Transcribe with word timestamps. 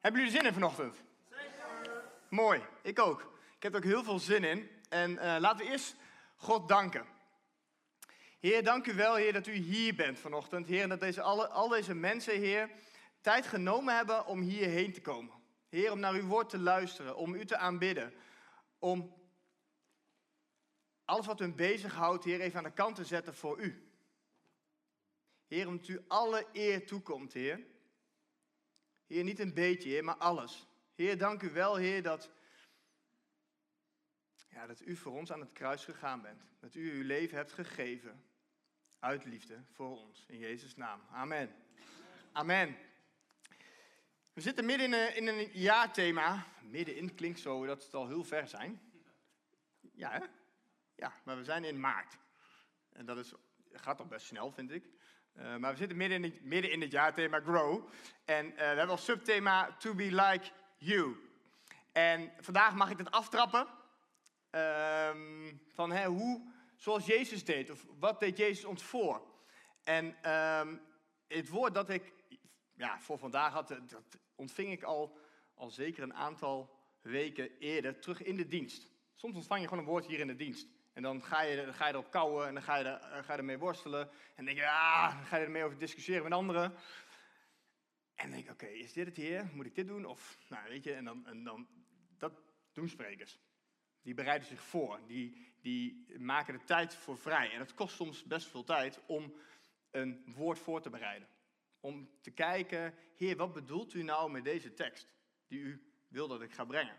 hebben 0.00 0.20
jullie 0.20 0.36
zin 0.36 0.46
in 0.46 0.52
vanochtend? 0.52 0.96
Zeker. 1.30 2.02
Mooi, 2.28 2.62
ik 2.82 2.98
ook. 2.98 3.20
Ik 3.56 3.62
heb 3.62 3.72
er 3.72 3.78
ook 3.78 3.84
heel 3.84 4.04
veel 4.04 4.18
zin 4.18 4.44
in. 4.44 4.70
En 4.88 5.10
uh, 5.10 5.36
laten 5.38 5.56
we 5.56 5.72
eerst 5.72 5.96
God 6.36 6.68
danken. 6.68 7.06
Heer, 8.40 8.64
dank 8.64 8.86
u 8.86 8.94
wel, 8.94 9.14
Heer, 9.14 9.32
dat 9.32 9.46
u 9.46 9.52
hier 9.52 9.94
bent 9.94 10.18
vanochtend. 10.18 10.66
Heer, 10.66 10.82
en 10.82 10.88
dat 10.88 11.00
deze, 11.00 11.22
alle, 11.22 11.48
al 11.48 11.68
deze 11.68 11.94
mensen, 11.94 12.38
Heer, 12.38 12.70
tijd 13.20 13.46
genomen 13.46 13.96
hebben 13.96 14.26
om 14.26 14.40
hierheen 14.40 14.92
te 14.92 15.00
komen. 15.00 15.34
Heer, 15.68 15.92
om 15.92 15.98
naar 15.98 16.12
uw 16.12 16.26
woord 16.26 16.48
te 16.48 16.58
luisteren, 16.58 17.16
om 17.16 17.34
u 17.34 17.44
te 17.44 17.56
aanbidden. 17.56 18.14
Om 18.78 19.14
alles 21.04 21.26
wat 21.26 21.38
hun 21.38 21.54
bezighoudt, 21.54 22.24
Heer, 22.24 22.40
even 22.40 22.58
aan 22.58 22.64
de 22.64 22.72
kant 22.72 22.96
te 22.96 23.04
zetten 23.04 23.34
voor 23.34 23.58
u. 23.58 23.90
Heer, 25.46 25.68
omdat 25.68 25.88
u 25.88 26.04
alle 26.08 26.46
eer 26.52 26.86
toekomt, 26.86 27.32
Heer. 27.32 27.60
Heer, 29.10 29.24
niet 29.24 29.38
een 29.38 29.54
beetje, 29.54 29.88
Heer, 29.88 30.04
maar 30.04 30.16
alles. 30.16 30.66
Heer, 30.94 31.18
dank 31.18 31.42
u 31.42 31.50
wel, 31.50 31.76
Heer, 31.76 32.02
dat, 32.02 32.30
ja, 34.48 34.66
dat 34.66 34.80
u 34.80 34.96
voor 34.96 35.12
ons 35.12 35.32
aan 35.32 35.40
het 35.40 35.52
kruis 35.52 35.84
gegaan 35.84 36.22
bent. 36.22 36.42
Dat 36.60 36.74
u 36.74 36.92
uw 36.92 37.04
leven 37.04 37.36
hebt 37.36 37.52
gegeven 37.52 38.24
uit 38.98 39.24
liefde 39.24 39.64
voor 39.72 39.98
ons. 39.98 40.24
In 40.28 40.38
Jezus' 40.38 40.76
naam. 40.76 41.00
Amen. 41.10 41.54
Amen. 42.32 42.76
We 44.32 44.40
zitten 44.40 44.64
midden 44.64 44.86
in 44.86 44.92
een, 44.92 45.16
in 45.16 45.26
een 45.26 45.50
jaarthema. 45.52 46.46
Middenin 46.62 47.14
klinkt 47.14 47.40
zo 47.40 47.66
dat 47.66 47.84
het 47.84 47.94
al 47.94 48.08
heel 48.08 48.24
ver 48.24 48.48
zijn. 48.48 48.80
Ja, 49.92 50.10
hè? 50.10 50.26
Ja, 50.94 51.14
maar 51.24 51.36
we 51.36 51.44
zijn 51.44 51.64
in 51.64 51.80
maart. 51.80 52.18
En 52.92 53.06
dat 53.06 53.16
is, 53.16 53.32
gaat 53.72 53.96
toch 53.96 54.08
best 54.08 54.26
snel, 54.26 54.52
vind 54.52 54.70
ik. 54.70 54.90
Uh, 55.40 55.56
maar 55.56 55.70
we 55.70 55.76
zitten 55.76 55.96
midden 55.96 56.24
in, 56.24 56.30
het, 56.30 56.44
midden 56.44 56.70
in 56.70 56.80
het 56.80 56.90
jaarthema 56.90 57.40
Grow. 57.40 57.88
En 58.24 58.46
uh, 58.46 58.56
we 58.56 58.62
hebben 58.62 58.88
als 58.88 59.04
subthema 59.04 59.76
To 59.78 59.94
Be 59.94 60.14
Like 60.14 60.50
You. 60.76 61.16
En 61.92 62.32
vandaag 62.40 62.74
mag 62.74 62.90
ik 62.90 62.98
het 62.98 63.10
aftrappen. 63.10 63.66
Uh, 64.50 65.10
van 65.68 65.92
hè, 65.92 66.06
hoe, 66.06 66.52
zoals 66.76 67.06
Jezus 67.06 67.44
deed. 67.44 67.70
Of 67.70 67.86
wat 67.98 68.20
deed 68.20 68.36
Jezus 68.36 68.64
ons 68.64 68.82
voor? 68.82 69.22
En 69.84 70.16
ehm, 70.22 70.76
het 71.28 71.48
woord 71.48 71.74
dat 71.74 71.90
ik 71.90 72.12
ja, 72.74 73.00
voor 73.00 73.18
vandaag 73.18 73.52
had, 73.52 73.68
dat 73.68 74.18
ontving 74.34 74.72
ik 74.72 74.82
al, 74.82 75.18
al 75.54 75.70
zeker 75.70 76.02
een 76.02 76.14
aantal 76.14 76.78
weken 77.00 77.58
eerder 77.58 78.00
terug 78.00 78.22
in 78.22 78.36
de 78.36 78.46
dienst. 78.46 78.90
Soms 79.14 79.36
ontvang 79.36 79.60
je 79.60 79.68
gewoon 79.68 79.84
een 79.84 79.90
woord 79.90 80.06
hier 80.06 80.20
in 80.20 80.26
de 80.26 80.36
dienst. 80.36 80.66
En 81.00 81.06
dan 81.06 81.22
ga 81.22 81.42
je, 81.42 81.72
ga 81.72 81.86
je 81.86 81.92
erop 81.92 82.10
kouwen 82.10 82.46
en 82.46 82.54
dan 82.54 82.62
ga 82.62 82.76
je, 82.76 82.84
er, 82.84 83.00
eh, 83.00 83.24
ga 83.24 83.32
je 83.32 83.38
ermee 83.38 83.58
worstelen. 83.58 84.10
En 84.34 84.44
denk 84.44 84.56
je, 84.56 84.68
ah, 84.68 85.16
dan 85.16 85.26
ga 85.26 85.36
je 85.36 85.44
ermee 85.44 85.64
over 85.64 85.78
discussiëren 85.78 86.22
met 86.22 86.32
anderen. 86.32 86.74
En 88.14 88.30
denk 88.30 88.44
ik, 88.44 88.50
oké, 88.50 88.66
is 88.66 88.92
dit 88.92 89.06
het 89.06 89.16
hier? 89.16 89.50
Moet 89.52 89.66
ik 89.66 89.74
dit 89.74 89.86
doen? 89.86 90.04
Of, 90.04 90.38
nou 90.48 90.68
weet 90.68 90.84
je, 90.84 90.92
en 90.92 91.04
dan, 91.04 91.26
en 91.26 91.44
dan 91.44 91.68
dat 92.18 92.32
doen 92.72 92.88
sprekers. 92.88 93.40
Die 94.02 94.14
bereiden 94.14 94.48
zich 94.48 94.60
voor, 94.60 95.00
die, 95.06 95.54
die 95.60 96.18
maken 96.18 96.58
de 96.58 96.64
tijd 96.64 96.94
voor 96.94 97.18
vrij. 97.18 97.52
En 97.52 97.60
het 97.60 97.74
kost 97.74 97.96
soms 97.96 98.24
best 98.24 98.46
veel 98.46 98.64
tijd 98.64 99.00
om 99.06 99.34
een 99.90 100.22
woord 100.26 100.58
voor 100.58 100.82
te 100.82 100.90
bereiden. 100.90 101.28
Om 101.80 102.10
te 102.20 102.30
kijken, 102.30 102.94
heer, 103.16 103.36
wat 103.36 103.52
bedoelt 103.52 103.94
u 103.94 104.02
nou 104.02 104.30
met 104.30 104.44
deze 104.44 104.74
tekst 104.74 105.14
die 105.46 105.60
u 105.60 105.92
wil 106.08 106.28
dat 106.28 106.42
ik 106.42 106.52
ga 106.52 106.64
brengen? 106.64 106.96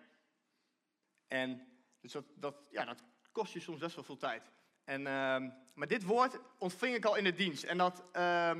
En 1.27 1.67
dus 1.99 2.11
dat, 2.11 2.25
dat, 2.35 2.67
ja, 2.69 2.85
dat 2.85 3.03
kost 3.31 3.53
je 3.53 3.59
soms 3.59 3.79
best 3.79 3.95
wel 3.95 4.03
veel 4.03 4.17
tijd. 4.17 4.51
En, 4.83 4.99
uh, 4.99 5.51
maar 5.73 5.87
dit 5.87 6.03
woord 6.03 6.39
ontving 6.57 6.95
ik 6.95 7.05
al 7.05 7.15
in 7.15 7.23
de 7.23 7.33
dienst. 7.33 7.63
En 7.63 7.77
dat 7.77 8.03
uh, 8.15 8.51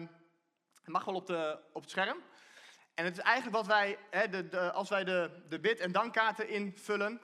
mag 0.85 1.05
wel 1.05 1.15
op, 1.15 1.27
de, 1.27 1.59
op 1.73 1.81
het 1.81 1.91
scherm. 1.91 2.17
En 2.93 3.05
het 3.05 3.17
is 3.17 3.23
eigenlijk 3.23 3.55
wat 3.55 3.67
wij, 3.67 3.97
hè, 4.09 4.29
de, 4.29 4.71
als 4.71 4.89
wij 4.89 5.03
de, 5.03 5.43
de 5.49 5.59
bid- 5.59 5.79
en 5.79 5.91
dankkaarten 5.91 6.49
invullen. 6.49 7.21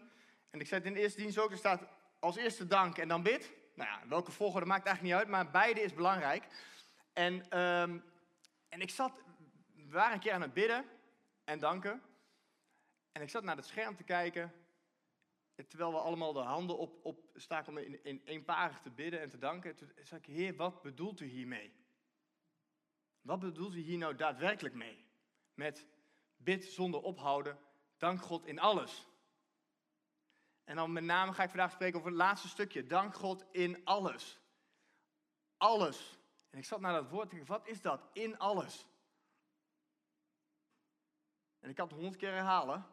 En 0.49 0.59
ik 0.59 0.67
zei 0.67 0.81
in 0.81 0.93
de 0.93 0.99
eerste 0.99 1.21
dienst 1.21 1.37
ook, 1.37 1.51
er 1.51 1.57
staat 1.57 1.81
als 2.19 2.35
eerste 2.35 2.67
dank 2.67 2.97
en 2.97 3.07
dan 3.07 3.23
bid. 3.23 3.51
Nou 3.75 3.89
ja, 3.89 4.07
welke 4.07 4.31
volgorde 4.31 4.65
maakt 4.65 4.85
eigenlijk 4.85 5.15
niet 5.15 5.23
uit, 5.23 5.35
maar 5.35 5.51
beide 5.51 5.81
is 5.81 5.93
belangrijk. 5.93 6.47
En, 7.13 7.59
um, 7.59 8.03
en 8.69 8.81
ik 8.81 8.89
zat, 8.89 9.11
we 9.75 9.91
waren 9.91 10.13
een 10.13 10.19
keer 10.19 10.33
aan 10.33 10.41
het 10.41 10.53
bidden 10.53 10.85
en 11.43 11.59
danken. 11.59 12.01
En 13.11 13.21
ik 13.21 13.29
zat 13.29 13.43
naar 13.43 13.55
het 13.55 13.65
scherm 13.65 13.95
te 13.95 14.03
kijken 14.03 14.53
terwijl 15.65 15.91
we 15.91 15.97
allemaal 15.97 16.33
de 16.33 16.39
handen 16.39 16.77
op, 16.77 16.99
op 17.05 17.29
staken 17.35 17.71
om 17.71 17.77
in, 17.77 18.03
in 18.03 18.21
eenparig 18.25 18.79
te 18.79 18.89
bidden 18.89 19.21
en 19.21 19.29
te 19.29 19.37
danken, 19.37 19.75
toen 19.75 19.91
zei 19.95 20.21
ik, 20.21 20.27
Heer, 20.27 20.55
wat 20.55 20.81
bedoelt 20.81 21.19
u 21.19 21.25
hiermee? 21.25 21.73
Wat 23.21 23.39
bedoelt 23.39 23.73
u 23.73 23.79
hier 23.79 23.97
nou 23.97 24.15
daadwerkelijk 24.15 24.75
mee? 24.75 25.05
Met 25.53 25.87
bid 26.35 26.65
zonder 26.65 27.01
ophouden, 27.01 27.59
dank 27.97 28.21
God 28.21 28.45
in 28.45 28.59
alles. 28.59 29.07
En 30.63 30.75
dan 30.75 30.93
met 30.93 31.03
name 31.03 31.33
ga 31.33 31.43
ik 31.43 31.49
vandaag 31.49 31.71
spreken 31.71 31.97
over 31.97 32.11
het 32.11 32.19
laatste 32.19 32.47
stukje, 32.47 32.87
dank 32.87 33.15
God 33.15 33.45
in 33.51 33.85
alles. 33.85 34.39
Alles. 35.57 36.19
En 36.49 36.57
ik 36.57 36.65
zat 36.65 36.79
naar 36.79 36.93
dat 36.93 37.09
woord 37.09 37.31
en 37.31 37.37
dacht, 37.37 37.49
wat 37.49 37.67
is 37.67 37.81
dat? 37.81 38.09
In 38.13 38.37
alles. 38.37 38.87
En 41.59 41.69
ik 41.69 41.75
kan 41.75 41.85
het 41.85 41.95
honderd 41.95 42.15
keer 42.15 42.31
herhalen. 42.31 42.85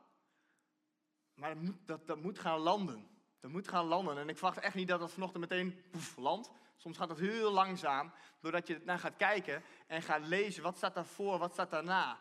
Maar 1.34 1.54
dat 1.54 1.62
moet, 1.62 1.76
dat, 1.86 2.06
dat 2.06 2.22
moet 2.22 2.38
gaan 2.38 2.58
landen. 2.58 3.08
Dat 3.40 3.50
moet 3.50 3.68
gaan 3.68 3.84
landen. 3.84 4.18
En 4.18 4.28
ik 4.28 4.38
verwacht 4.38 4.58
echt 4.58 4.74
niet 4.74 4.88
dat 4.88 5.00
dat 5.00 5.12
vanochtend 5.12 5.40
meteen 5.40 5.80
poef, 5.90 6.16
landt. 6.16 6.50
Soms 6.76 6.96
gaat 6.96 7.08
het 7.08 7.18
heel 7.18 7.52
langzaam, 7.52 8.12
doordat 8.40 8.66
je 8.66 8.80
naar 8.84 8.98
gaat 8.98 9.16
kijken 9.16 9.62
en 9.86 10.02
gaat 10.02 10.26
lezen. 10.26 10.62
Wat 10.62 10.76
staat 10.76 10.94
daarvoor, 10.94 11.38
wat 11.38 11.52
staat 11.52 11.70
daarna? 11.70 12.18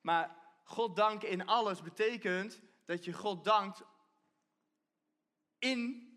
Maar 0.00 0.36
God 0.62 0.96
danken 0.96 1.28
in 1.28 1.46
alles 1.46 1.82
betekent 1.82 2.60
dat 2.84 3.04
je 3.04 3.12
God 3.12 3.44
dankt 3.44 3.82
in 5.58 6.10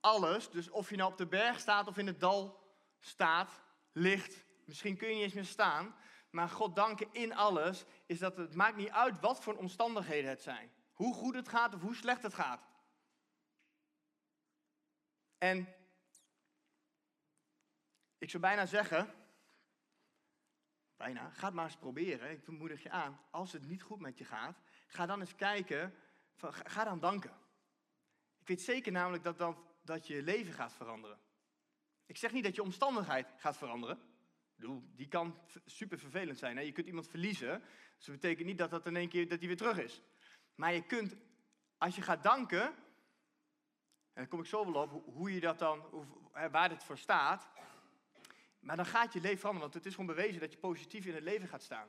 alles. 0.00 0.50
Dus 0.50 0.70
of 0.70 0.90
je 0.90 0.96
nou 0.96 1.10
op 1.10 1.18
de 1.18 1.26
berg 1.26 1.60
staat 1.60 1.86
of 1.86 1.98
in 1.98 2.06
het 2.06 2.20
dal 2.20 2.60
staat, 3.00 3.60
ligt. 3.92 4.44
Misschien 4.64 4.96
kun 4.96 5.08
je 5.08 5.14
niet 5.14 5.22
eens 5.22 5.32
meer 5.32 5.44
staan. 5.44 5.94
Maar 6.30 6.48
God 6.48 6.76
danken 6.76 7.08
in 7.12 7.34
alles 7.34 7.84
is 8.06 8.18
dat 8.18 8.36
het 8.36 8.54
maakt 8.54 8.76
niet 8.76 8.90
uit 8.90 9.20
wat 9.20 9.42
voor 9.42 9.54
omstandigheden 9.54 10.30
het 10.30 10.42
zijn. 10.42 10.70
Hoe 10.92 11.14
goed 11.14 11.34
het 11.34 11.48
gaat 11.48 11.74
of 11.74 11.80
hoe 11.80 11.94
slecht 11.94 12.22
het 12.22 12.34
gaat. 12.34 12.68
En 15.38 15.68
ik 18.18 18.30
zou 18.30 18.42
bijna 18.42 18.66
zeggen, 18.66 19.14
bijna, 20.96 21.30
ga 21.30 21.46
het 21.46 21.54
maar 21.54 21.64
eens 21.64 21.76
proberen. 21.76 22.30
Ik 22.30 22.44
bemoedig 22.44 22.82
je 22.82 22.90
aan. 22.90 23.20
Als 23.30 23.52
het 23.52 23.68
niet 23.68 23.82
goed 23.82 24.00
met 24.00 24.18
je 24.18 24.24
gaat, 24.24 24.60
ga 24.86 25.06
dan 25.06 25.20
eens 25.20 25.34
kijken, 25.34 25.94
ga 26.64 26.84
dan 26.84 27.00
danken. 27.00 27.36
Ik 28.40 28.48
weet 28.48 28.62
zeker 28.62 28.92
namelijk 28.92 29.22
dat, 29.22 29.38
dat, 29.38 29.56
dat 29.82 30.06
je 30.06 30.22
leven 30.22 30.52
gaat 30.52 30.72
veranderen. 30.72 31.18
Ik 32.06 32.16
zeg 32.16 32.32
niet 32.32 32.44
dat 32.44 32.54
je 32.54 32.62
omstandigheid 32.62 33.34
gaat 33.36 33.56
veranderen. 33.56 33.98
Die 34.96 35.08
kan 35.08 35.38
super 35.64 35.98
vervelend 35.98 36.38
zijn. 36.38 36.64
Je 36.64 36.72
kunt 36.72 36.86
iemand 36.86 37.08
verliezen. 37.08 37.62
Dus 37.96 38.06
dat 38.06 38.14
betekent 38.14 38.46
niet 38.46 38.58
dat 38.58 38.70
dat 38.70 38.86
in 38.86 38.96
één 38.96 39.08
keer 39.08 39.28
dat 39.28 39.38
hij 39.38 39.48
weer 39.48 39.56
terug 39.56 39.78
is. 39.78 40.02
Maar 40.54 40.72
je 40.72 40.86
kunt, 40.86 41.14
als 41.78 41.96
je 41.96 42.02
gaat 42.02 42.22
danken, 42.22 42.62
en 42.62 42.74
daar 44.12 44.28
kom 44.28 44.40
ik 44.40 44.46
zo 44.46 44.72
wel 44.72 44.82
op, 44.82 45.14
hoe 45.14 45.34
je 45.34 45.40
dat 45.40 45.58
dan, 45.58 45.82
waar 46.50 46.68
dit 46.68 46.84
voor 46.84 46.98
staat. 46.98 47.48
Maar 48.60 48.76
dan 48.76 48.86
gaat 48.86 49.12
je 49.12 49.20
leven 49.20 49.38
veranderen, 49.38 49.70
want 49.70 49.74
het 49.74 49.86
is 49.86 49.94
gewoon 49.94 50.14
bewezen 50.14 50.40
dat 50.40 50.52
je 50.52 50.58
positief 50.58 51.06
in 51.06 51.14
het 51.14 51.22
leven 51.22 51.48
gaat 51.48 51.62
staan. 51.62 51.88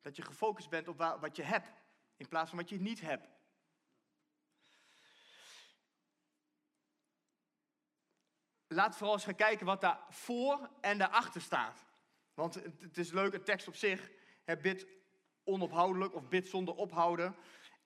Dat 0.00 0.16
je 0.16 0.22
gefocust 0.22 0.68
bent 0.68 0.88
op 0.88 1.16
wat 1.20 1.36
je 1.36 1.42
hebt, 1.42 1.68
in 2.16 2.28
plaats 2.28 2.50
van 2.50 2.58
wat 2.58 2.68
je 2.68 2.80
niet 2.80 3.00
hebt. 3.00 3.28
Laat 8.66 8.96
vooral 8.96 9.14
eens 9.14 9.24
gaan 9.24 9.34
kijken 9.34 9.66
wat 9.66 9.80
daar 9.80 10.00
voor 10.08 10.70
en 10.80 10.98
daarachter 10.98 11.40
staat. 11.40 11.84
Want 12.34 12.54
het 12.54 12.98
is 12.98 13.12
leuk, 13.12 13.34
een 13.34 13.44
tekst 13.44 13.68
op 13.68 13.76
zich. 13.76 14.10
Bid 14.62 14.86
onophoudelijk 15.44 16.14
of 16.14 16.28
bid 16.28 16.46
zonder 16.46 16.74
ophouden. 16.74 17.36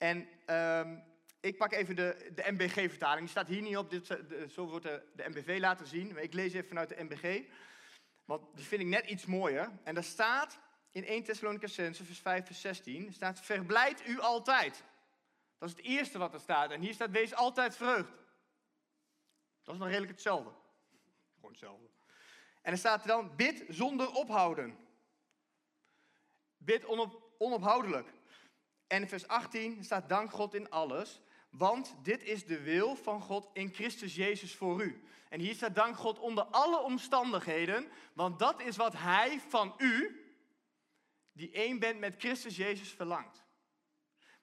En 0.00 0.28
um, 0.56 1.02
ik 1.40 1.56
pak 1.56 1.72
even 1.72 1.96
de, 1.96 2.30
de 2.34 2.52
MBG-vertaling. 2.52 3.20
Die 3.20 3.28
staat 3.28 3.46
hier 3.46 3.62
niet 3.62 3.76
op, 3.76 3.90
dit, 3.90 4.06
de, 4.06 4.46
zo 4.52 4.66
wordt 4.66 4.84
de, 4.84 5.02
MBV 5.28 5.58
laten 5.60 5.86
zien. 5.86 6.12
Maar 6.12 6.22
ik 6.22 6.32
lees 6.32 6.52
even 6.52 6.68
vanuit 6.68 6.88
de 6.88 7.02
MBG. 7.04 7.42
Want 8.24 8.56
die 8.56 8.64
vind 8.64 8.80
ik 8.80 8.86
net 8.86 9.06
iets 9.06 9.26
mooier. 9.26 9.70
En 9.84 9.94
daar 9.94 10.04
staat 10.04 10.58
in 10.90 11.04
1 11.04 11.22
Thessalonicus 11.22 11.74
vers 11.74 12.18
5, 12.18 12.46
vers 12.46 12.60
16, 12.60 13.12
staat, 13.12 13.40
verblijd 13.40 14.06
u 14.06 14.20
altijd. 14.20 14.84
Dat 15.58 15.68
is 15.68 15.76
het 15.76 15.84
eerste 15.84 16.18
wat 16.18 16.34
er 16.34 16.40
staat. 16.40 16.70
En 16.70 16.80
hier 16.80 16.94
staat, 16.94 17.10
wees 17.10 17.34
altijd 17.34 17.76
verheugd. 17.76 18.12
Dat 19.62 19.74
is 19.74 19.80
nog 19.80 19.88
redelijk 19.88 20.12
hetzelfde. 20.12 20.50
Gewoon 21.34 21.50
hetzelfde. 21.50 21.86
En 22.62 22.72
er 22.72 22.78
staat 22.78 23.02
er 23.02 23.08
dan, 23.08 23.36
bid 23.36 23.64
zonder 23.68 24.10
ophouden. 24.10 24.78
Bid 26.56 26.84
onop, 26.84 27.34
onophoudelijk. 27.38 28.08
En 28.90 29.08
vers 29.08 29.28
18 29.28 29.84
staat 29.84 30.08
dank 30.08 30.30
God 30.30 30.54
in 30.54 30.70
alles, 30.70 31.20
want 31.50 31.94
dit 32.02 32.22
is 32.22 32.46
de 32.46 32.60
wil 32.60 32.96
van 32.96 33.20
God 33.20 33.50
in 33.52 33.74
Christus 33.74 34.14
Jezus 34.14 34.54
voor 34.54 34.82
u. 34.82 35.04
En 35.28 35.40
hier 35.40 35.54
staat 35.54 35.74
dank 35.74 35.96
God 35.96 36.18
onder 36.18 36.44
alle 36.44 36.80
omstandigheden, 36.80 37.88
want 38.12 38.38
dat 38.38 38.62
is 38.62 38.76
wat 38.76 38.92
Hij 38.92 39.40
van 39.48 39.74
u, 39.78 40.24
die 41.32 41.50
één 41.50 41.78
bent 41.78 41.98
met 41.98 42.14
Christus 42.18 42.56
Jezus, 42.56 42.88
verlangt. 42.88 43.44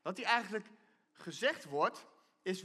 Wat 0.01 0.15
die 0.15 0.25
eigenlijk 0.25 0.65
gezegd 1.11 1.65
wordt, 1.65 2.05
is 2.41 2.63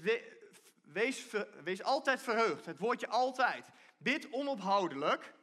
wees, 0.83 1.27
wees 1.65 1.83
altijd 1.83 2.23
verheugd. 2.23 2.67
Het 2.67 2.79
woordje 2.79 3.09
altijd. 3.09 3.69
Bid 3.99 4.33
onophoudelijk. 4.33 5.35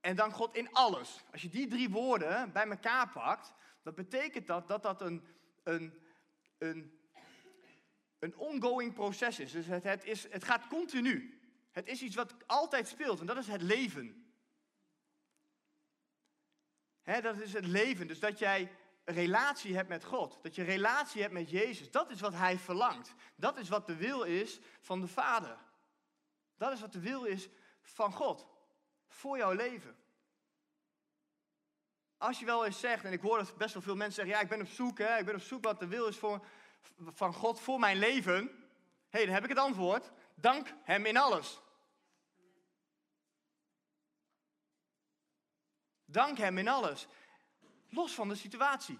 En 0.00 0.16
dank 0.16 0.34
God 0.34 0.54
in 0.54 0.72
alles. 0.72 1.20
Als 1.32 1.42
je 1.42 1.48
die 1.48 1.66
drie 1.66 1.90
woorden 1.90 2.52
bij 2.52 2.68
elkaar 2.68 3.08
pakt, 3.08 3.52
dan 3.84 3.94
betekent 3.94 4.46
dat 4.46 4.68
dat 4.68 4.82
dat 4.82 5.00
een, 5.00 5.24
een, 5.64 6.02
een, 6.58 6.98
een 8.18 8.36
ongoing 8.36 8.94
proces 8.94 9.38
is. 9.38 9.52
Dus 9.52 9.66
het, 9.66 9.82
het, 9.82 10.04
is. 10.04 10.28
het 10.30 10.44
gaat 10.44 10.66
continu. 10.66 11.38
Het 11.70 11.86
is 11.86 12.02
iets 12.02 12.14
wat 12.14 12.34
altijd 12.46 12.88
speelt 12.88 13.20
en 13.20 13.26
dat 13.26 13.36
is 13.36 13.46
het 13.46 13.62
leven. 13.62 14.32
dat 17.02 17.38
is 17.38 17.52
het 17.52 17.66
leven. 17.66 18.06
Dus 18.06 18.20
dat 18.20 18.38
jij 18.38 18.72
relatie 19.04 19.76
hebt 19.76 19.88
met 19.88 20.04
God. 20.04 20.38
Dat 20.42 20.54
je 20.54 20.62
relatie 20.62 21.20
hebt 21.20 21.32
met 21.32 21.50
Jezus. 21.50 21.90
Dat 21.90 22.10
is 22.10 22.20
wat 22.20 22.34
Hij 22.34 22.58
verlangt. 22.58 23.14
Dat 23.36 23.58
is 23.58 23.68
wat 23.68 23.86
de 23.86 23.96
wil 23.96 24.22
is 24.22 24.60
van 24.80 25.00
de 25.00 25.08
Vader. 25.08 25.58
Dat 26.56 26.72
is 26.72 26.80
wat 26.80 26.92
de 26.92 27.00
wil 27.00 27.24
is 27.24 27.48
van 27.82 28.12
God. 28.12 28.46
Voor 29.06 29.36
jouw 29.36 29.52
leven. 29.52 29.96
Als 32.24 32.38
je 32.38 32.44
wel 32.44 32.64
eens 32.64 32.80
zegt, 32.80 33.04
en 33.04 33.12
ik 33.12 33.20
hoor 33.20 33.38
dat 33.38 33.56
best 33.56 33.74
wel 33.74 33.82
veel 33.82 33.96
mensen 33.96 34.14
zeggen, 34.14 34.34
ja, 34.34 34.40
ik 34.40 34.48
ben 34.48 34.60
op 34.60 34.66
zoek, 34.66 34.98
hè, 34.98 35.18
ik 35.18 35.24
ben 35.24 35.34
op 35.34 35.40
zoek 35.40 35.64
wat 35.64 35.78
de 35.78 35.86
wil 35.86 36.06
is 36.06 36.16
voor, 36.16 36.46
van 36.98 37.34
God 37.34 37.60
voor 37.60 37.78
mijn 37.78 37.98
leven. 37.98 38.44
Hé, 38.44 38.50
hey, 39.08 39.24
dan 39.24 39.34
heb 39.34 39.42
ik 39.42 39.48
het 39.48 39.58
antwoord. 39.58 40.10
Dank 40.34 40.74
Hem 40.82 41.06
in 41.06 41.16
alles. 41.16 41.60
Dank 46.04 46.38
Hem 46.38 46.58
in 46.58 46.68
alles. 46.68 47.06
Los 47.88 48.14
van 48.14 48.28
de 48.28 48.34
situatie. 48.34 48.98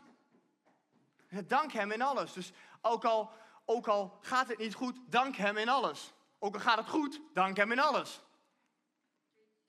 Dank 1.47 1.73
Hem 1.73 1.93
in 1.93 2.03
alles. 2.03 2.33
Dus 2.33 2.53
ook 2.81 3.05
al, 3.05 3.33
ook 3.65 3.89
al 3.89 4.19
gaat 4.21 4.49
het 4.49 4.59
niet 4.59 4.75
goed, 4.75 4.99
dank 5.07 5.37
Hem 5.37 5.57
in 5.57 5.69
alles. 5.69 6.13
Ook 6.39 6.55
al 6.55 6.61
gaat 6.61 6.79
het 6.79 6.89
goed, 6.89 7.21
dank 7.33 7.57
Hem 7.57 7.73
in 7.73 7.81
alles. 7.81 8.21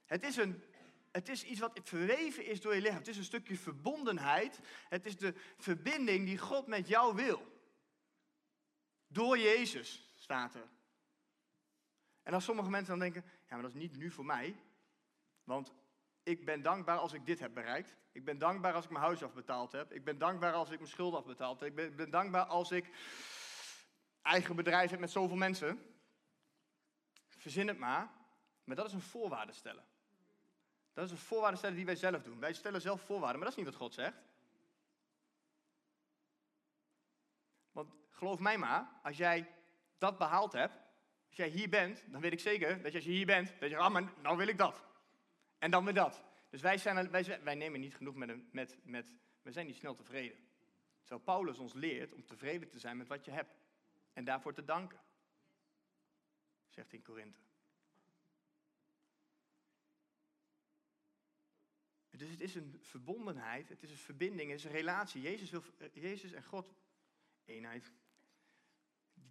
Het 0.05 0.23
is, 0.23 0.37
een, 0.37 0.63
het 1.15 1.29
is 1.29 1.43
iets 1.43 1.59
wat 1.59 1.79
verweven 1.83 2.45
is 2.45 2.61
door 2.61 2.75
je 2.75 2.81
lichaam. 2.81 2.97
Het 2.97 3.07
is 3.07 3.17
een 3.17 3.23
stukje 3.23 3.57
verbondenheid. 3.57 4.59
Het 4.89 5.05
is 5.05 5.17
de 5.17 5.33
verbinding 5.57 6.25
die 6.25 6.37
God 6.37 6.67
met 6.67 6.87
jou 6.87 7.15
wil. 7.15 7.61
Door 9.07 9.37
Jezus 9.37 10.13
staat 10.15 10.55
er. 10.55 10.69
En 12.23 12.33
als 12.33 12.43
sommige 12.43 12.69
mensen 12.69 12.89
dan 12.89 12.99
denken, 12.99 13.23
ja, 13.25 13.53
maar 13.53 13.61
dat 13.61 13.73
is 13.73 13.81
niet 13.81 13.97
nu 13.97 14.11
voor 14.11 14.25
mij. 14.25 14.55
Want 15.43 15.73
ik 16.23 16.45
ben 16.45 16.61
dankbaar 16.61 16.97
als 16.97 17.13
ik 17.13 17.25
dit 17.25 17.39
heb 17.39 17.53
bereikt. 17.53 17.95
Ik 18.11 18.25
ben 18.25 18.37
dankbaar 18.37 18.73
als 18.73 18.85
ik 18.85 18.91
mijn 18.91 19.03
huis 19.03 19.23
afbetaald 19.23 19.71
heb. 19.71 19.93
Ik 19.93 20.03
ben 20.03 20.17
dankbaar 20.17 20.53
als 20.53 20.69
ik 20.69 20.79
mijn 20.79 20.91
schuld 20.91 21.13
afbetaald 21.13 21.59
heb. 21.59 21.69
Ik 21.69 21.75
ben, 21.75 21.95
ben 21.95 22.09
dankbaar 22.09 22.45
als 22.45 22.71
ik 22.71 22.89
eigen 24.21 24.55
bedrijf 24.55 24.89
heb 24.89 24.99
met 24.99 25.11
zoveel 25.11 25.37
mensen. 25.37 25.95
Verzin 27.27 27.67
het 27.67 27.77
maar. 27.77 28.11
Maar 28.63 28.75
dat 28.75 28.85
is 28.85 28.93
een 28.93 29.01
voorwaarde 29.01 29.53
stellen. 29.53 29.85
Dat 30.95 31.05
is 31.05 31.11
een 31.11 31.17
voorwaarde 31.17 31.57
stellen 31.57 31.75
die 31.75 31.85
wij 31.85 31.95
zelf 31.95 32.23
doen. 32.23 32.39
Wij 32.39 32.53
stellen 32.53 32.81
zelf 32.81 33.01
voorwaarden, 33.01 33.39
maar 33.39 33.49
dat 33.49 33.57
is 33.57 33.63
niet 33.63 33.73
wat 33.73 33.81
God 33.81 33.93
zegt. 33.93 34.17
Want 37.71 37.93
geloof 38.09 38.39
mij 38.39 38.57
maar, 38.57 38.99
als 39.03 39.17
jij 39.17 39.51
dat 39.97 40.17
behaald 40.17 40.51
hebt, 40.51 40.73
als 41.27 41.35
jij 41.35 41.47
hier 41.47 41.69
bent, 41.69 42.03
dan 42.07 42.21
weet 42.21 42.31
ik 42.31 42.39
zeker 42.39 42.81
dat 42.81 42.93
als 42.93 43.03
je 43.03 43.11
hier 43.11 43.25
bent, 43.25 43.59
dat 43.59 43.69
je, 43.69 43.77
ah, 43.77 43.91
maar 43.91 44.13
nou 44.21 44.37
wil 44.37 44.47
ik 44.47 44.57
dat. 44.57 44.83
En 45.57 45.71
dan 45.71 45.83
weer 45.83 45.93
dat. 45.93 46.23
Dus 46.49 46.61
wij, 46.61 46.77
zijn, 46.77 47.11
wij, 47.11 47.43
wij 47.43 47.55
nemen 47.55 47.79
niet 47.79 47.95
genoeg 47.95 48.15
met, 48.15 48.29
een, 48.29 48.49
met, 48.51 48.77
met, 48.83 49.13
we 49.41 49.51
zijn 49.51 49.65
niet 49.65 49.75
snel 49.75 49.95
tevreden. 49.95 50.37
Zo 51.03 51.17
Paulus 51.17 51.57
ons 51.57 51.73
leert 51.73 52.13
om 52.13 52.25
tevreden 52.25 52.69
te 52.69 52.79
zijn 52.79 52.97
met 52.97 53.07
wat 53.07 53.25
je 53.25 53.31
hebt. 53.31 53.55
En 54.13 54.23
daarvoor 54.23 54.53
te 54.53 54.65
danken. 54.65 54.99
Zegt 56.67 56.93
in 56.93 57.01
Korinthe. 57.01 57.39
Dus 62.17 62.29
het 62.29 62.41
is 62.41 62.55
een 62.55 62.79
verbondenheid, 62.81 63.69
het 63.69 63.83
is 63.83 63.91
een 63.91 63.97
verbinding, 63.97 64.49
het 64.49 64.59
is 64.59 64.65
een 64.65 64.71
relatie. 64.71 65.21
Jezus, 65.21 65.49
wil, 65.49 65.63
Jezus 65.93 66.31
en 66.31 66.43
God, 66.43 66.73
eenheid. 67.45 67.91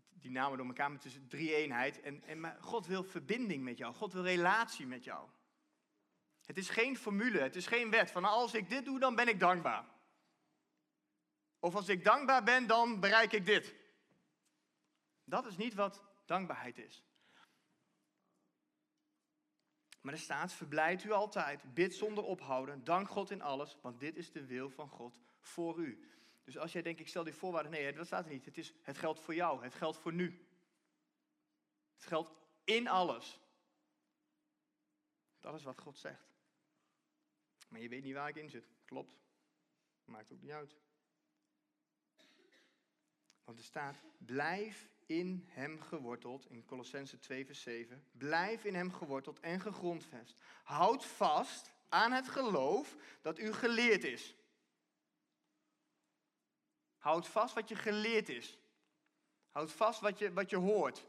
Die 0.08 0.31
namen 0.31 0.58
door 0.58 0.66
elkaar, 0.66 0.90
maar 0.90 1.04
is 1.04 1.19
drie 1.28 1.54
eenheid. 1.54 2.00
En, 2.00 2.22
en, 2.22 2.40
maar 2.40 2.56
God 2.60 2.86
wil 2.86 3.04
verbinding 3.04 3.62
met 3.62 3.78
jou, 3.78 3.94
God 3.94 4.12
wil 4.12 4.22
relatie 4.22 4.86
met 4.86 5.04
jou. 5.04 5.28
Het 6.44 6.58
is 6.58 6.69
geen 6.69 6.96
formule, 6.96 7.38
het 7.38 7.56
is 7.56 7.66
geen 7.66 7.90
wet 7.90 8.10
van 8.10 8.25
als 8.25 8.54
ik 8.54 8.69
dit 8.69 8.84
doe, 8.84 8.98
dan 8.98 9.14
ben 9.14 9.28
ik 9.28 9.40
dankbaar. 9.40 9.84
Of 11.58 11.75
als 11.75 11.88
ik 11.88 12.04
dankbaar 12.04 12.42
ben, 12.42 12.66
dan 12.66 13.00
bereik 13.00 13.32
ik 13.32 13.46
dit. 13.46 13.75
Dat 15.25 15.46
is 15.46 15.56
niet 15.56 15.75
wat 15.75 16.04
dankbaarheid 16.25 16.78
is. 16.78 17.04
Maar 20.04 20.12
er 20.12 20.18
staat, 20.18 20.52
verblijdt 20.52 21.04
u 21.04 21.10
altijd, 21.10 21.74
bid 21.74 21.94
zonder 21.94 22.24
ophouden, 22.24 22.84
dank 22.84 23.08
God 23.08 23.30
in 23.30 23.42
alles, 23.42 23.76
want 23.80 24.00
dit 24.00 24.16
is 24.16 24.32
de 24.32 24.46
wil 24.46 24.70
van 24.70 24.88
God 24.88 25.20
voor 25.40 25.78
u. 25.78 26.08
Dus 26.44 26.58
als 26.58 26.72
jij 26.72 26.82
denkt, 26.82 27.00
ik 27.00 27.08
stel 27.08 27.24
die 27.24 27.34
voorwaarden, 27.34 27.72
nee, 27.72 27.92
dat 27.92 28.06
staat 28.06 28.24
er 28.24 28.32
niet. 28.32 28.44
Het, 28.44 28.58
is, 28.58 28.74
het 28.82 28.98
geldt 28.98 29.20
voor 29.20 29.34
jou, 29.34 29.62
het 29.62 29.74
geldt 29.74 29.98
voor 29.98 30.12
nu. 30.12 30.46
Het 31.94 32.06
geldt 32.06 32.30
in 32.64 32.88
alles. 32.88 33.40
Dat 35.40 35.54
is 35.54 35.62
wat 35.62 35.78
God 35.78 35.98
zegt. 35.98 36.32
Maar 37.68 37.80
je 37.80 37.88
weet 37.88 38.02
niet 38.02 38.14
waar 38.14 38.28
ik 38.28 38.36
in 38.36 38.50
zit. 38.50 38.68
Klopt. 38.84 39.18
Maakt 40.04 40.32
ook 40.32 40.40
niet 40.40 40.50
uit. 40.50 40.76
Want 43.44 43.58
er 43.58 43.64
staat, 43.64 44.02
blijf 44.18 44.90
in 45.06 45.44
hem 45.48 45.80
geworteld, 45.80 46.50
in 46.50 46.64
Colossense 46.64 47.18
2 47.18 47.46
vers 47.46 47.62
7. 47.62 48.04
Blijf 48.12 48.64
in 48.64 48.74
hem 48.74 48.92
geworteld 48.92 49.40
en 49.40 49.60
gegrondvest. 49.60 50.36
Houd 50.62 51.04
vast 51.04 51.72
aan 51.88 52.12
het 52.12 52.28
geloof 52.28 52.96
dat 53.22 53.38
u 53.38 53.52
geleerd 53.52 54.04
is. 54.04 54.34
Houd 56.98 57.28
vast 57.28 57.54
wat 57.54 57.68
je 57.68 57.76
geleerd 57.76 58.28
is. 58.28 58.58
Houd 59.50 59.72
vast 59.72 60.00
wat 60.00 60.18
je, 60.18 60.32
wat 60.32 60.50
je 60.50 60.56
hoort. 60.56 61.06